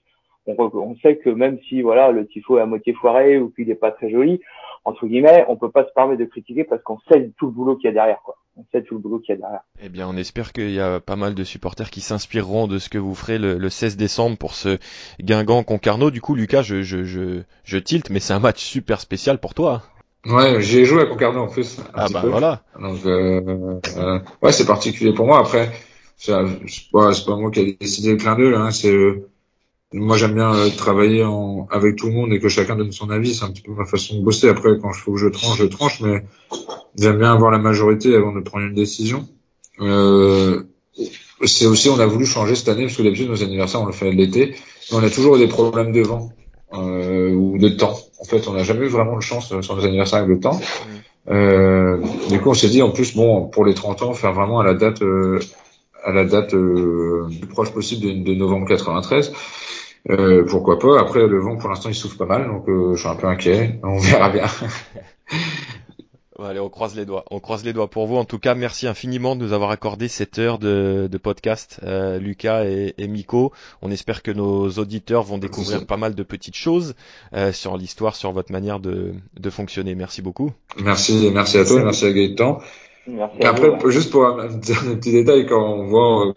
[0.56, 3.74] on, sait que même si voilà le tifo est à moitié foiré ou qu'il n'est
[3.74, 4.40] pas très joli,
[4.84, 7.76] entre guillemets, on peut pas se permettre de critiquer parce qu'on sait tout le boulot
[7.76, 8.36] qu'il y a derrière, quoi.
[8.56, 9.60] On sait tout le boulot qu'il y a derrière.
[9.82, 12.88] Eh bien, on espère qu'il y a pas mal de supporters qui s'inspireront de ce
[12.88, 14.78] que vous ferez le, 16 décembre pour ce
[15.20, 16.10] Guingamp Concarneau.
[16.10, 19.54] Du coup, Lucas, je, je, je, je tilte, mais c'est un match super spécial pour
[19.54, 19.82] toi.
[20.26, 21.80] Ouais, j'ai joué à Concarneau en plus.
[21.94, 22.62] ah bah voilà.
[22.80, 25.38] Donc euh, euh, ouais, c'est particulier pour moi.
[25.38, 25.70] Après,
[26.16, 26.32] c'est
[26.92, 28.54] pas, pas moi qui ai décidé le clin d'œil.
[28.54, 29.22] Hein, c'est
[29.92, 33.08] moi, j'aime bien euh, travailler en, avec tout le monde et que chacun donne son
[33.10, 33.34] avis.
[33.34, 34.48] C'est un petit peu ma façon de bosser.
[34.48, 36.24] Après, quand je faut que je tranche, je tranche, mais
[36.96, 39.26] j'aime bien avoir la majorité avant de prendre une décision.
[39.80, 40.64] Euh,
[41.44, 43.92] c'est aussi, on a voulu changer cette année parce que d'habitude nos anniversaires on le
[43.92, 44.56] fait l'été,
[44.90, 46.32] mais on a toujours des problèmes de vent
[46.74, 47.96] euh, ou de temps.
[48.20, 50.60] En fait, on n'a jamais eu vraiment de chance sur nos anniversaires avec le temps.
[51.30, 54.60] Euh, du coup, on s'est dit en plus, bon, pour les 30 ans, faire vraiment
[54.60, 55.38] à la date, euh,
[56.08, 59.32] à la date euh, plus proche possible de, de novembre 93.
[60.10, 61.00] Euh, pourquoi pas.
[61.00, 63.26] Après, le vent, pour l'instant, il souffle pas mal, donc euh, je suis un peu
[63.26, 63.78] inquiet.
[63.82, 64.46] On verra bien.
[66.44, 67.24] allez, on croise les doigts.
[67.30, 68.16] On croise les doigts pour vous.
[68.16, 72.18] En tout cas, merci infiniment de nous avoir accordé cette heure de, de podcast, euh,
[72.18, 73.52] Lucas et, et, Miko.
[73.82, 76.94] On espère que nos auditeurs vont découvrir pas mal de petites choses
[77.34, 79.94] euh, sur l'histoire, sur votre manière de, de fonctionner.
[79.94, 80.52] Merci beaucoup.
[80.78, 82.60] Merci, merci à toi, merci à Gaëtan.
[83.40, 86.32] Et après, juste pour un, petit détail, quand on voit, euh,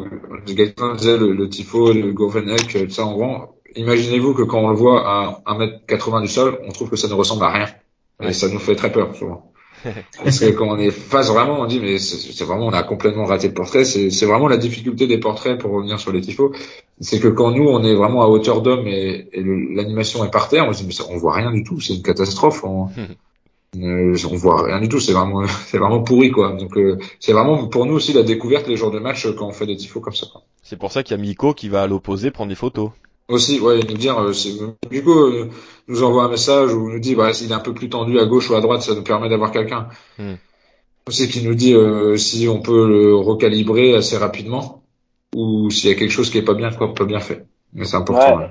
[0.48, 4.70] Gaëtan disait le, le tifo, le Gourvenec, tout ça, on voit, imaginez-vous que quand on
[4.70, 7.68] le voit à 1m80 du sol, on trouve que ça ne ressemble à rien.
[8.22, 9.52] Et ça nous fait très peur, souvent.
[10.24, 13.26] Parce que quand on est face vraiment, on dit mais c'est vraiment on a complètement
[13.26, 13.84] raté le portrait.
[13.84, 16.54] C'est vraiment la difficulté des portraits pour revenir sur les tifos,
[17.00, 20.68] c'est que quand nous on est vraiment à hauteur d'homme et, l'animation est par terre,
[20.68, 22.64] on se dit mais on voit rien du tout, c'est une catastrophe.
[22.64, 22.90] On,
[23.78, 26.54] euh, on voit rien du tout, c'est vraiment c'est vraiment pourri quoi.
[26.54, 29.54] Donc euh, c'est vraiment pour nous aussi la découverte les jours de match quand on
[29.54, 30.28] fait des tifos comme ça.
[30.62, 32.92] C'est pour ça qu'il y a Miko qui va à l'opposé prendre des photos.
[33.32, 34.34] Aussi, ouais, nous dire, euh,
[34.90, 35.50] du coup, euh,
[35.88, 38.26] nous envoie un message ou nous dit, bah, s'il est un peu plus tendu à
[38.26, 39.88] gauche ou à droite, ça nous permet d'avoir quelqu'un.
[40.20, 40.34] Hmm.
[41.08, 44.84] Aussi qui nous dit euh, si on peut le recalibrer assez rapidement
[45.34, 47.46] ou s'il y a quelque chose qui est pas bien, quoi, pas bien fait.
[47.74, 48.42] Mais c'est important.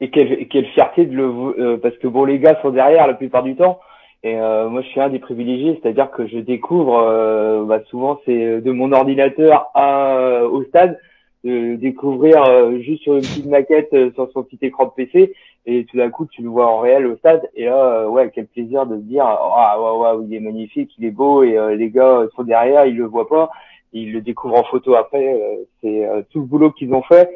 [0.00, 3.44] Et quelle, quelle fierté de le, parce que bon, les gars sont derrière la plupart
[3.44, 3.78] du temps.
[4.26, 8.70] Et moi, je suis un des privilégiés, c'est-à-dire que je découvre, bah, souvent, c'est de
[8.72, 10.98] mon ordinateur à, au stade
[11.44, 15.34] de découvrir euh, juste sur une petite maquette euh, sur son petit écran de PC
[15.66, 18.30] et tout d'un coup tu le vois en réel au stade et là euh, ouais
[18.34, 21.76] quel plaisir de se dire ah ouais, ouais, il est magnifique il est beau et
[21.76, 23.50] les gars sont derrière ils le voient pas
[23.92, 25.38] ils le découvrent en photo après
[25.82, 27.30] c'est tout le boulot qu'ils ont fait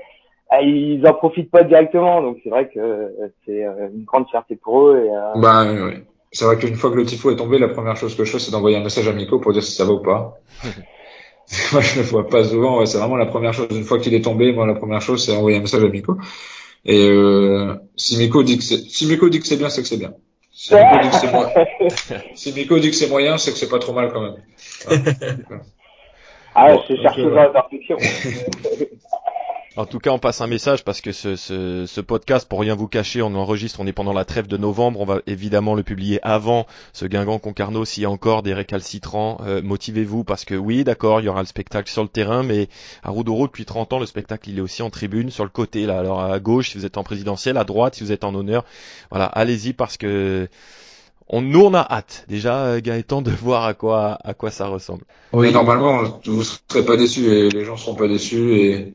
[0.51, 3.12] ah, ils en profitent pas directement donc c'est vrai que
[3.45, 6.03] c'est une grande fierté pour eux et, bah oui.
[6.33, 8.39] C'est vrai qu'une fois que le tifo est tombé la première chose que je fais
[8.39, 10.39] c'est d'envoyer un message à Miko pour dire si ça va ou pas
[11.72, 12.85] moi, je le vois pas souvent.
[12.87, 13.68] c'est vraiment la première chose.
[13.70, 16.18] Une fois qu'il est tombé, moi, la première chose, c'est envoyer un message à Miko.
[16.85, 19.89] Et euh, si Miko dit que c'est, si Miko dit que c'est bien, c'est que
[19.89, 20.12] c'est bien.
[20.53, 21.51] Si Miko dit que c'est moyen,
[22.35, 24.37] si Miko dit que c'est moyen, c'est que c'est pas trop mal quand même.
[26.55, 27.97] ah, bon, je cherche euh, la perfection.
[29.79, 32.74] En tout cas, on passe un message parce que ce, ce, ce, podcast, pour rien
[32.74, 35.85] vous cacher, on enregistre, on est pendant la trêve de novembre, on va évidemment le
[35.85, 37.85] publier avant ce Guingamp Concarneau.
[37.85, 41.43] S'il y a encore des récalcitrants, euh, motivez-vous parce que oui, d'accord, il y aura
[41.43, 42.66] le spectacle sur le terrain, mais
[43.05, 45.87] à Roudoro, depuis 30 ans, le spectacle, il est aussi en tribune, sur le côté,
[45.87, 46.01] là.
[46.01, 48.64] Alors à gauche, si vous êtes en présidentiel, à droite, si vous êtes en honneur.
[49.11, 50.49] Voilà, allez-y parce que
[51.29, 54.66] on, nous on a hâte déjà euh, Gaëtan de voir à quoi à quoi ça
[54.66, 55.05] ressemble.
[55.33, 58.95] Oui, normalement vous serez pas déçus et les gens seront pas déçus et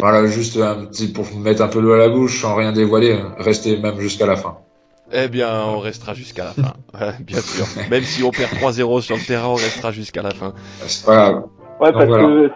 [0.00, 3.18] voilà, juste un petit pour mettre un peu l'eau à la bouche sans rien dévoiler,
[3.38, 4.58] restez même jusqu'à la fin.
[5.12, 6.74] Eh bien, on restera jusqu'à la fin,
[7.20, 7.64] bien sûr.
[7.90, 10.52] Même si on perd 3-0 sur le terrain, on restera jusqu'à la fin.
[10.80, 11.44] C'est pas grave.
[11.80, 12.50] Ouais, parce que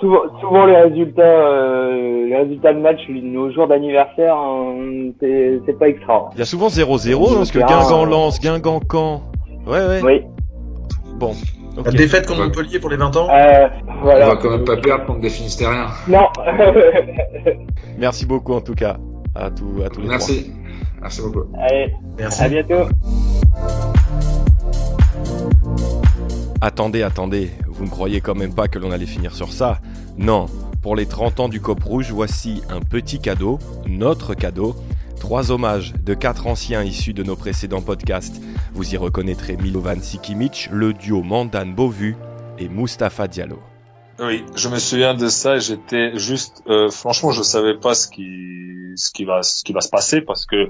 [0.00, 5.88] souvent, souvent, les résultats, euh, les résultats de match, nos jours d'anniversaire, hein, c'est pas
[5.88, 6.30] extra.
[6.34, 9.22] Il y a souvent 0-0 parce que Guingamp lance, Guingamp camp.
[9.66, 10.00] Ouais, ouais.
[10.02, 10.22] Oui.
[11.18, 11.32] Bon,
[11.84, 13.68] la défaite contre Montpellier pour les 20 ans euh,
[14.02, 14.26] voilà.
[14.26, 15.88] On va quand même pas perdre contre des Finistériens.
[16.08, 16.28] Non.
[17.98, 18.98] Merci beaucoup en tout cas
[19.34, 20.52] à, tous à tous les Merci.
[21.00, 21.44] Merci beaucoup.
[21.60, 22.42] Allez, Merci.
[22.42, 22.88] à bientôt.
[26.60, 29.78] Attendez, attendez, vous ne croyez quand même pas que l'on allait finir sur ça
[30.16, 30.46] Non,
[30.82, 34.74] pour les 30 ans du COP Rouge, voici un petit cadeau, notre cadeau,
[35.20, 38.40] Trois hommages de quatre anciens issus de nos précédents podcasts.
[38.72, 42.16] Vous y reconnaîtrez Milovan Sikimic, le duo Mandan Bovu
[42.58, 43.58] et Mustapha Diallo.
[44.18, 45.58] Oui, je me souviens de ça.
[45.58, 49.80] J'étais juste, euh, franchement, je savais pas ce qui, ce qui va, ce qui va
[49.80, 50.68] se passer parce que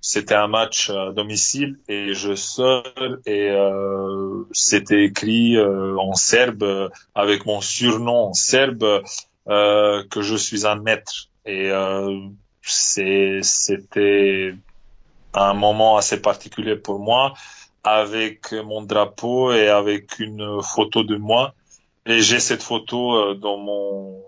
[0.00, 6.90] c'était un match à domicile et je seul et euh, c'était écrit euh, en serbe
[7.14, 9.02] avec mon surnom en serbe
[9.46, 14.54] que je suis un maître et c'est c'était
[15.34, 17.34] un moment assez particulier pour moi
[17.84, 21.54] avec mon drapeau et avec une photo de moi.
[22.06, 24.22] Et j'ai cette photo euh, dans mon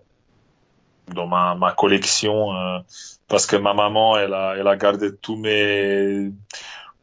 [1.12, 2.78] dans ma, ma collection euh,
[3.28, 6.30] parce que ma maman elle a elle a gardé tous mes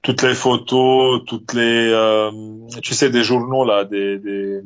[0.01, 2.31] toutes les photos toutes les euh,
[2.81, 4.61] tu sais des journaux là des, des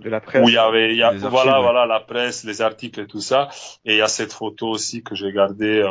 [0.00, 2.62] de la presse où il y avait il y a, voilà voilà la presse les
[2.62, 3.48] articles et tout ça
[3.84, 5.84] et il y a cette photo aussi que j'ai gardée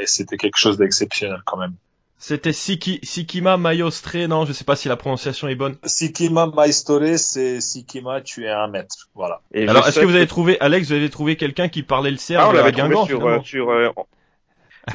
[0.00, 1.74] et c'était quelque chose d'exceptionnel quand même
[2.22, 5.76] c'était Siki, Sikima Maestre, non, je sais pas si la prononciation est bonne.
[5.82, 9.40] Sikima Maestore, c'est Sikima, tu es un maître, voilà.
[9.52, 12.44] Alors, est-ce que vous avez trouvé, Alex, vous avez trouvé quelqu'un qui parlait le serbe
[12.44, 13.88] ah, on l'avait trouvé sur, euh, sur euh,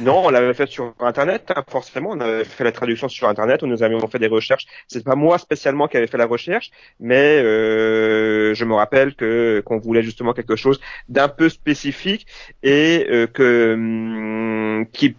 [0.01, 2.09] non, on l'avait fait sur Internet, hein, forcément.
[2.11, 4.65] On avait fait la traduction sur Internet, où nous avions fait des recherches.
[4.87, 9.61] C'est pas moi spécialement qui avait fait la recherche, mais euh, je me rappelle que
[9.65, 12.27] qu'on voulait justement quelque chose d'un peu spécifique
[12.63, 15.15] et euh, que hum, qui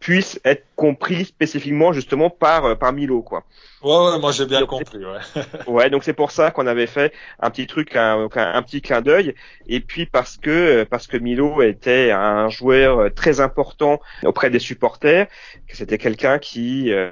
[0.00, 3.44] puisse être compris spécifiquement justement par euh, par Milo, quoi.
[3.82, 4.98] Ouais, moi j'ai bien compris.
[4.98, 5.42] Ouais.
[5.66, 9.00] ouais, donc c'est pour ça qu'on avait fait un petit truc, un, un, petit clin
[9.00, 9.34] d'œil,
[9.66, 15.26] et puis parce que parce que Milo était un joueur très important auprès des supporters,
[15.66, 17.10] que c'était quelqu'un qui euh,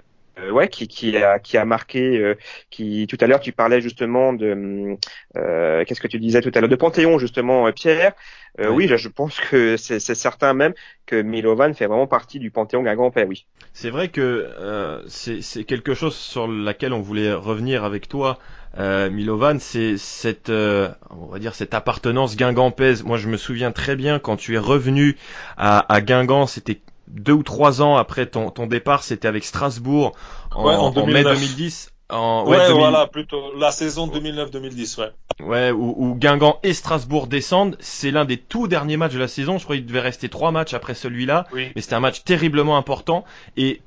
[0.50, 2.34] ouais, qui, qui a qui a marqué, euh,
[2.70, 4.96] qui tout à l'heure tu parlais justement de
[5.36, 8.12] euh, qu'est-ce que tu disais tout à l'heure de Panthéon justement Pierre.
[8.58, 10.74] oui, je, je pense que c'est certain même
[11.06, 13.46] que Milovan fait vraiment partie du Panthéon Guingamp-Père, oui.
[13.72, 18.38] C'est vrai que euh, c'est quelque chose sur laquelle on voulait revenir avec toi,
[18.78, 23.02] euh, Milovan, c'est cette, euh, on va dire cette appartenance guingampaise.
[23.02, 25.16] Moi, je me souviens très bien quand tu es revenu
[25.56, 30.12] à, à Guingamp, c'était deux ou trois ans après ton, ton départ, c'était avec Strasbourg
[30.54, 31.90] en, en mai 2010.
[32.10, 35.10] En, ouais, ouais voilà, plutôt la saison 2009-2010, ouais.
[35.40, 37.76] Ouais, où, où, Guingamp et Strasbourg descendent.
[37.80, 39.56] C'est l'un des tout derniers matchs de la saison.
[39.56, 41.46] Je crois qu'il devait rester trois matchs après celui-là.
[41.54, 43.24] Mais c'était un match terriblement important.
[43.56, 43.80] Et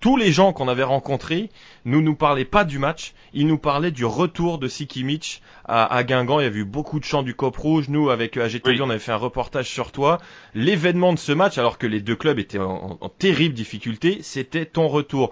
[0.00, 1.50] tous les gens qu'on avait rencontrés
[1.84, 6.04] nous nous parlaient pas du match, ils nous parlaient du retour de Sikimic à, à
[6.04, 6.40] Guingamp.
[6.40, 7.88] Il y a eu beaucoup de chants du Cop Rouge.
[7.88, 10.18] Nous, avec AGTV, on avait fait un reportage sur toi.
[10.54, 14.66] L'événement de ce match, alors que les deux clubs étaient en, en terrible difficulté, c'était
[14.66, 15.30] ton retour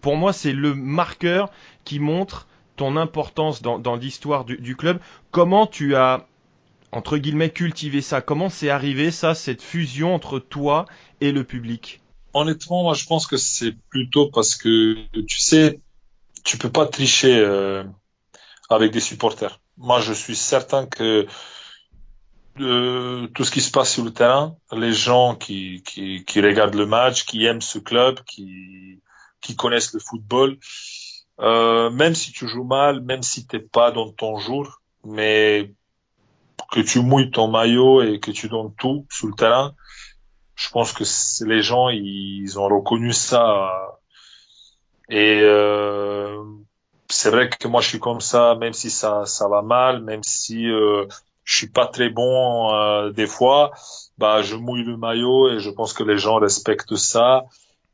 [0.00, 1.50] pour moi, c'est le marqueur
[1.84, 4.98] qui montre ton importance dans, dans l'histoire du, du, club.
[5.30, 6.26] Comment tu as,
[6.92, 8.20] entre guillemets, cultivé ça?
[8.20, 10.86] Comment c'est arrivé, ça, cette fusion entre toi
[11.20, 12.00] et le public?
[12.34, 15.80] Honnêtement, moi, je pense que c'est plutôt parce que, tu sais,
[16.46, 17.82] tu peux pas tricher euh,
[18.70, 19.60] avec des supporters.
[19.76, 21.26] Moi, je suis certain que
[22.60, 25.82] euh, tout ce qui se passe sur le terrain, les gens qui,
[26.36, 29.02] regardent le match, qui aiment ce club, qui
[29.56, 30.56] connaissent le football.
[31.40, 35.74] Euh, même si tu joues mal, même si t'es pas dans ton jour, mais
[36.70, 39.74] que tu mouilles ton maillot et que tu donnes tout sur le terrain,
[40.54, 41.04] je pense que
[41.44, 43.70] les gens ils ont reconnu ça
[45.10, 45.40] et
[47.08, 50.68] c'est vrai que moi je suis comme ça, même si ça va mal, même si
[50.68, 51.06] euh,
[51.44, 53.72] je suis pas très bon euh, des fois,
[54.18, 57.44] bah je mouille le maillot et je pense que les gens respectent ça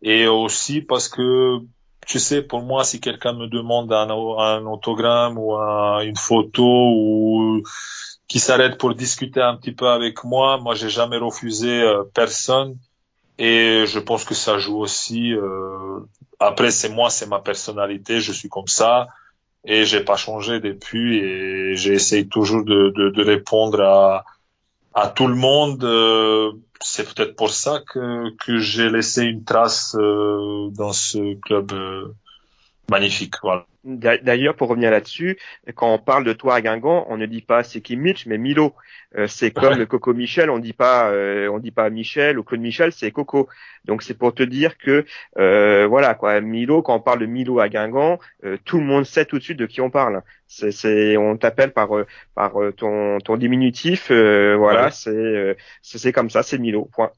[0.03, 1.59] et aussi parce que
[2.07, 7.63] tu sais, pour moi, si quelqu'un me demande un, un autogramme ou une photo ou
[8.29, 12.77] qui s'arrête pour discuter un petit peu avec moi, moi, j'ai jamais refusé euh, personne.
[13.39, 15.33] Et je pense que ça joue aussi.
[15.35, 16.01] Euh,
[16.39, 19.09] après, c'est moi, c'est ma personnalité, je suis comme ça
[19.64, 21.18] et j'ai pas changé depuis.
[21.18, 24.24] Et j'essaye toujours de, de, de, répondre à
[24.95, 25.85] à tout le monde.
[25.85, 31.72] Euh, c'est peut-être pour ça que, que j'ai laissé une trace euh, dans ce club
[31.72, 32.14] euh,
[32.93, 33.34] magnifique.
[33.43, 33.66] Voilà.
[33.84, 35.38] D'ailleurs, pour revenir là-dessus,
[35.74, 38.38] quand on parle de toi à Guingamp, on ne dit pas c'est qui Mitch, mais
[38.38, 38.74] Milo.
[39.16, 42.45] Euh, c'est comme le Coco Michel, on dit pas, euh, on dit pas Michel ou
[42.45, 43.49] Claude Michel, c'est Coco.
[43.84, 45.05] Donc c'est pour te dire que
[45.36, 46.82] euh, voilà quoi, Milo.
[46.82, 48.20] Quand on parle de Milo à Guingamp,
[48.64, 50.22] tout le monde sait tout de suite de qui on parle.
[50.47, 51.88] C'est, on t'appelle par
[52.36, 54.12] par ton ton diminutif.
[54.12, 56.88] voilà, c'est c'est comme ça, c'est Milo.
[56.93, 57.11] Point.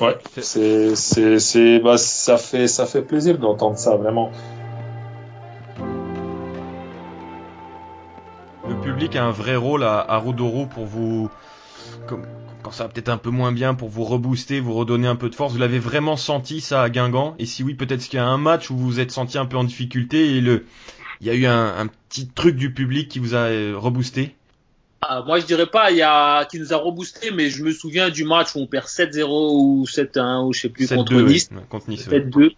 [0.00, 4.30] Ouais, c'est c'est c'est bah ça fait ça fait plaisir d'entendre ça vraiment.
[8.86, 11.30] Public a un vrai rôle à, à pour vous,
[12.06, 12.24] comme,
[12.62, 15.28] quand ça va peut-être un peu moins bien, pour vous rebooster, vous redonner un peu
[15.28, 15.52] de force.
[15.52, 17.34] Vous l'avez vraiment senti ça à Guingamp?
[17.38, 19.46] Et si oui, peut-être qu'il y a un match où vous vous êtes senti un
[19.46, 20.66] peu en difficulté et le,
[21.20, 24.34] il y a eu un, un petit truc du public qui vous a euh, reboosté?
[25.02, 27.72] Ah, moi, je dirais pas il y a qui nous a reboosté, mais je me
[27.72, 31.50] souviens du match où on perd 7-0 ou 7-1 ou je sais plus contre Nice.
[31.68, 32.54] contre Nice 7-2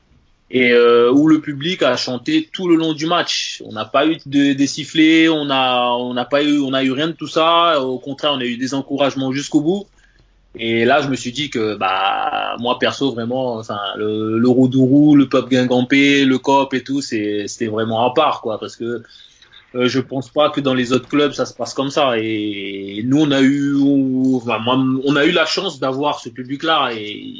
[0.51, 3.63] et euh, où le public a chanté tout le long du match.
[3.67, 6.83] On n'a pas eu de, des sifflets, on a on n'a pas eu on a
[6.83, 7.83] eu rien de tout ça.
[7.83, 9.87] Au contraire, on a eu des encouragements jusqu'au bout.
[10.57, 15.15] Et là, je me suis dit que, bah, moi perso, vraiment, enfin, le, le Roudourou,
[15.15, 19.03] le Pop Guingampé, le COP et tout, c'était vraiment à part, quoi, parce que
[19.75, 22.19] euh, je pense pas que dans les autres clubs ça se passe comme ça.
[22.19, 23.77] Et nous, on a eu,
[24.35, 27.35] enfin, moi, on a eu la chance d'avoir ce public-là et,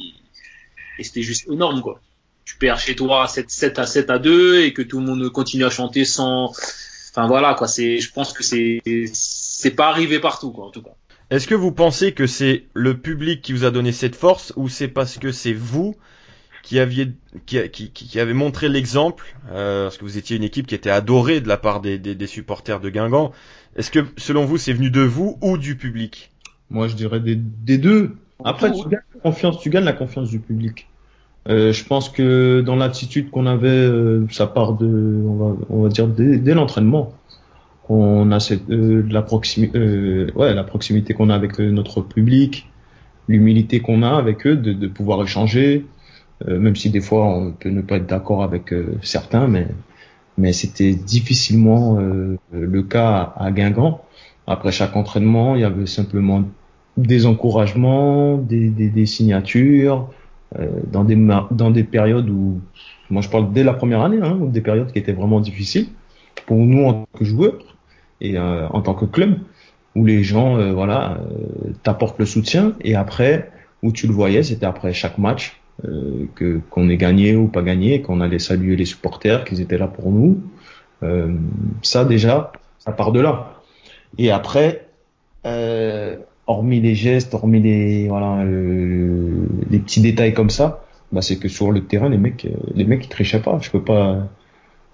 [0.99, 2.01] et c'était juste énorme, quoi.
[2.49, 5.29] Tu perds chez toi 7, 7 à 7 à 2 et que tout le monde
[5.29, 6.47] continue à chanter sans,
[7.11, 7.69] enfin voilà, quoi.
[7.69, 8.81] C'est, je pense que c'est,
[9.13, 10.93] c'est pas arrivé partout, quoi, en tout cas.
[11.29, 14.71] Est-ce que vous pensez que c'est le public qui vous a donné cette force ou
[14.71, 15.95] c'est parce que c'est vous
[16.63, 17.13] qui aviez
[17.45, 20.89] qui, qui, qui avez montré l'exemple euh, parce que vous étiez une équipe qui était
[20.89, 23.33] adorée de la part des, des, des supporters de Guingamp.
[23.77, 26.31] Est-ce que selon vous c'est venu de vous ou du public?
[26.71, 28.17] Moi je dirais des, des deux.
[28.43, 30.89] Après tu gagnes la confiance, tu gagnes la confiance du public.
[31.49, 34.87] Euh, je pense que dans l'attitude qu'on avait, euh, ça part de,
[35.27, 37.13] on va, on va dire dès, dès l'entraînement
[37.89, 42.01] on a cette, euh, la proximité, euh, ouais, la proximité qu'on a avec euh, notre
[42.03, 42.69] public,
[43.29, 45.87] l'humilité qu'on a avec eux de, de pouvoir échanger,
[46.47, 48.73] même si des fois on peut ne pas être d'accord avec
[49.03, 49.67] certains, mais
[50.39, 51.99] mais c'était difficilement
[52.53, 54.05] le cas à, Guingamp.
[54.47, 56.45] Après chaque entraînement, il y avait simplement
[56.97, 60.09] des encouragements, des, des, des signatures,
[60.91, 61.17] dans des
[61.51, 62.61] dans des périodes où,
[63.11, 65.89] moi je parle dès la première année, hein, des périodes qui étaient vraiment difficiles
[66.47, 67.59] pour nous en tant que joueurs
[68.21, 69.39] et euh, en tant que club
[69.95, 73.51] où les gens euh, voilà euh, t'apportent le soutien et après
[73.83, 75.61] où tu le voyais c'était après chaque match
[76.35, 79.87] que qu'on ait gagné ou pas gagné qu'on allait saluer les supporters qu'ils étaient là
[79.87, 80.43] pour nous.
[81.83, 83.61] Ça déjà ça part de là.
[84.19, 84.89] Et après
[86.49, 91.71] hormis les gestes hormis les voilà les petits détails comme ça bah c'est que sur
[91.71, 94.29] le terrain les mecs les mecs ils trichaient pas je peux pas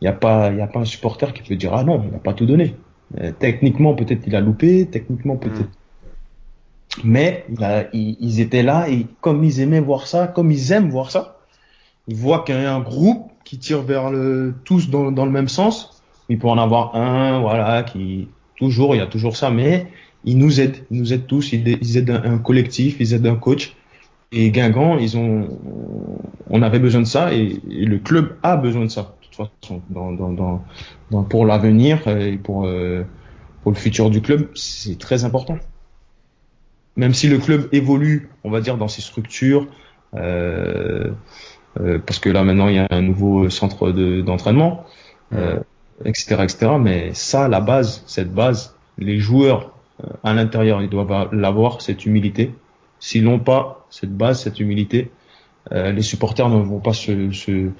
[0.02, 2.04] il y a pas il y a pas un supporter qui peut dire ah non
[2.08, 2.74] il a pas tout donné
[3.20, 5.70] euh, techniquement, peut-être il a loupé, techniquement, peut-être.
[7.02, 7.44] Mais
[7.92, 11.38] ils étaient là et comme ils aimaient voir ça, comme ils aiment voir ça,
[12.06, 15.32] ils voient qu'il y a un groupe qui tire vers le tous dans, dans le
[15.32, 16.02] même sens.
[16.28, 19.86] Il peut en avoir un, voilà, qui toujours, il y a toujours ça, mais
[20.24, 23.74] ils nous aident, ils nous aident tous, ils, aident un, collectif, ils aident un coach.
[24.32, 25.48] Et Guingamp, ils ont,
[26.50, 30.62] on avait besoin de ça et le club a besoin de ça façon, dans, dans,
[31.10, 33.04] dans, pour l'avenir et pour, euh,
[33.62, 35.58] pour le futur du club, c'est très important.
[36.96, 39.66] Même si le club évolue, on va dire, dans ses structures,
[40.14, 41.10] euh,
[41.80, 44.84] euh, parce que là maintenant il y a un nouveau centre d'entraînement,
[46.04, 46.72] etc., etc.
[46.80, 49.73] Mais ça, la base, cette base, les joueurs
[50.22, 52.54] à l'intérieur, ils doivent l'avoir cette humilité.
[52.98, 55.10] S'ils n'ont pas cette base, cette humilité,
[55.70, 57.70] les supporters ne vont pas se, se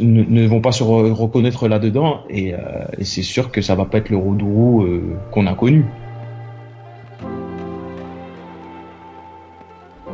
[0.00, 2.58] ne, vont pas se reconnaître là-dedans et, euh,
[2.98, 5.84] et c'est sûr que ça va pas être le Roudourou euh, qu'on a connu.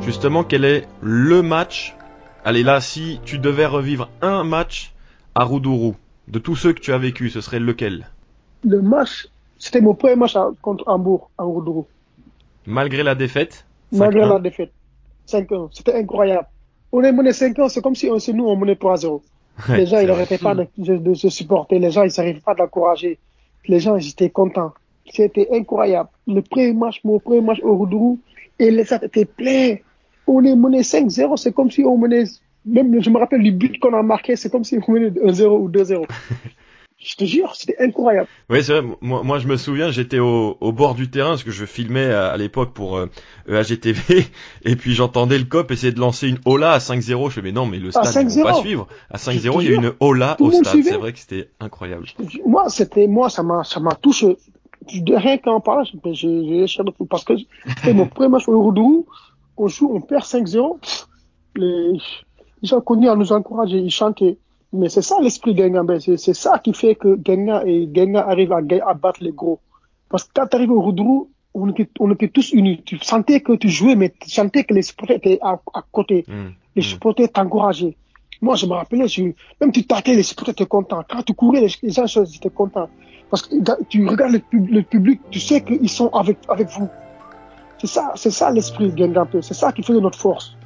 [0.02, 1.96] Justement, quel est le match?
[2.44, 4.92] Allez là, si tu devais revivre un match
[5.34, 5.96] à Roudourou,
[6.28, 8.06] de tous ceux que tu as vécu, ce serait lequel?
[8.64, 9.28] Le match,
[9.58, 11.86] c'était mon premier match contre Hambourg, à Roudourou.
[12.66, 14.72] Malgré la défaite Malgré la défaite.
[15.26, 16.46] 5 ans, c'était incroyable.
[16.92, 19.20] On est mené 5 ans, c'est comme si on, nous on menait 3-0
[19.68, 21.78] les gens, ils n'arrêtaient pas de, se supporter.
[21.78, 23.18] Les gens, ils n'arrivaient pas d'encourager.
[23.68, 24.72] Les gens, ils étaient contents.
[25.10, 26.08] C'était incroyable.
[26.26, 28.18] Le premier match, mon premier match au Roudourou,
[28.58, 29.76] et les stades étaient pleins.
[30.26, 31.36] On est mené 5-0.
[31.36, 32.24] C'est comme si on menait,
[32.64, 35.46] même, je me rappelle du but qu'on a marqué, c'est comme si on menait 1-0
[35.46, 36.06] ou 2-0.
[36.98, 38.26] Je te jure, c'était incroyable.
[38.48, 38.96] Oui, c'est vrai.
[39.02, 42.06] Moi, moi, je me souviens, j'étais au, au, bord du terrain parce que je filmais
[42.06, 43.10] à, l'époque pour euh,
[43.48, 44.26] EAGTV
[44.64, 47.28] et puis j'entendais le cop essayer de lancer une Ola à 5-0.
[47.28, 48.88] Je fais mais non, mais le stade ne va pas suivre.
[49.10, 50.82] À 5-0, il y a une Ola au stade.
[50.82, 52.06] C'est vrai que c'était incroyable.
[52.46, 54.38] Moi, c'était moi, ça m'a ça m'a touché.
[54.88, 57.34] Rien qu'en parlant, j'ai j'ai parce que
[57.76, 59.06] c'était mon premier match au Roudou.
[59.58, 60.78] On joue, on perd 5-0.
[61.56, 61.98] Les
[62.62, 64.38] gens connus à nous encourager, ils chantaient.
[64.72, 65.98] Mais c'est ça l'esprit Gengambé.
[66.00, 69.60] C'est ça qui fait que Genga et Genga arrivent à, à, battre les gros.
[70.08, 72.82] Parce que quand tu arrives au Roudrou, on était, on était tous unis.
[72.84, 76.24] Tu sentais que tu jouais, mais tu sentais que les supporters étaient à, à côté.
[76.28, 76.32] Mmh.
[76.74, 76.84] Les mmh.
[76.84, 77.96] supporters t'encourageaient.
[78.42, 79.22] Moi, je me rappelais, je,
[79.60, 81.02] même tu tâtais, les supporters étaient contents.
[81.08, 82.90] Quand tu courais, les, gens étaient contents.
[83.30, 83.56] Parce que
[83.88, 86.88] tu regardes le, le public, tu sais qu'ils sont avec, avec vous.
[87.78, 88.92] C'est ça, c'est ça l'esprit.
[89.42, 90.56] C'est ça qui fait notre force.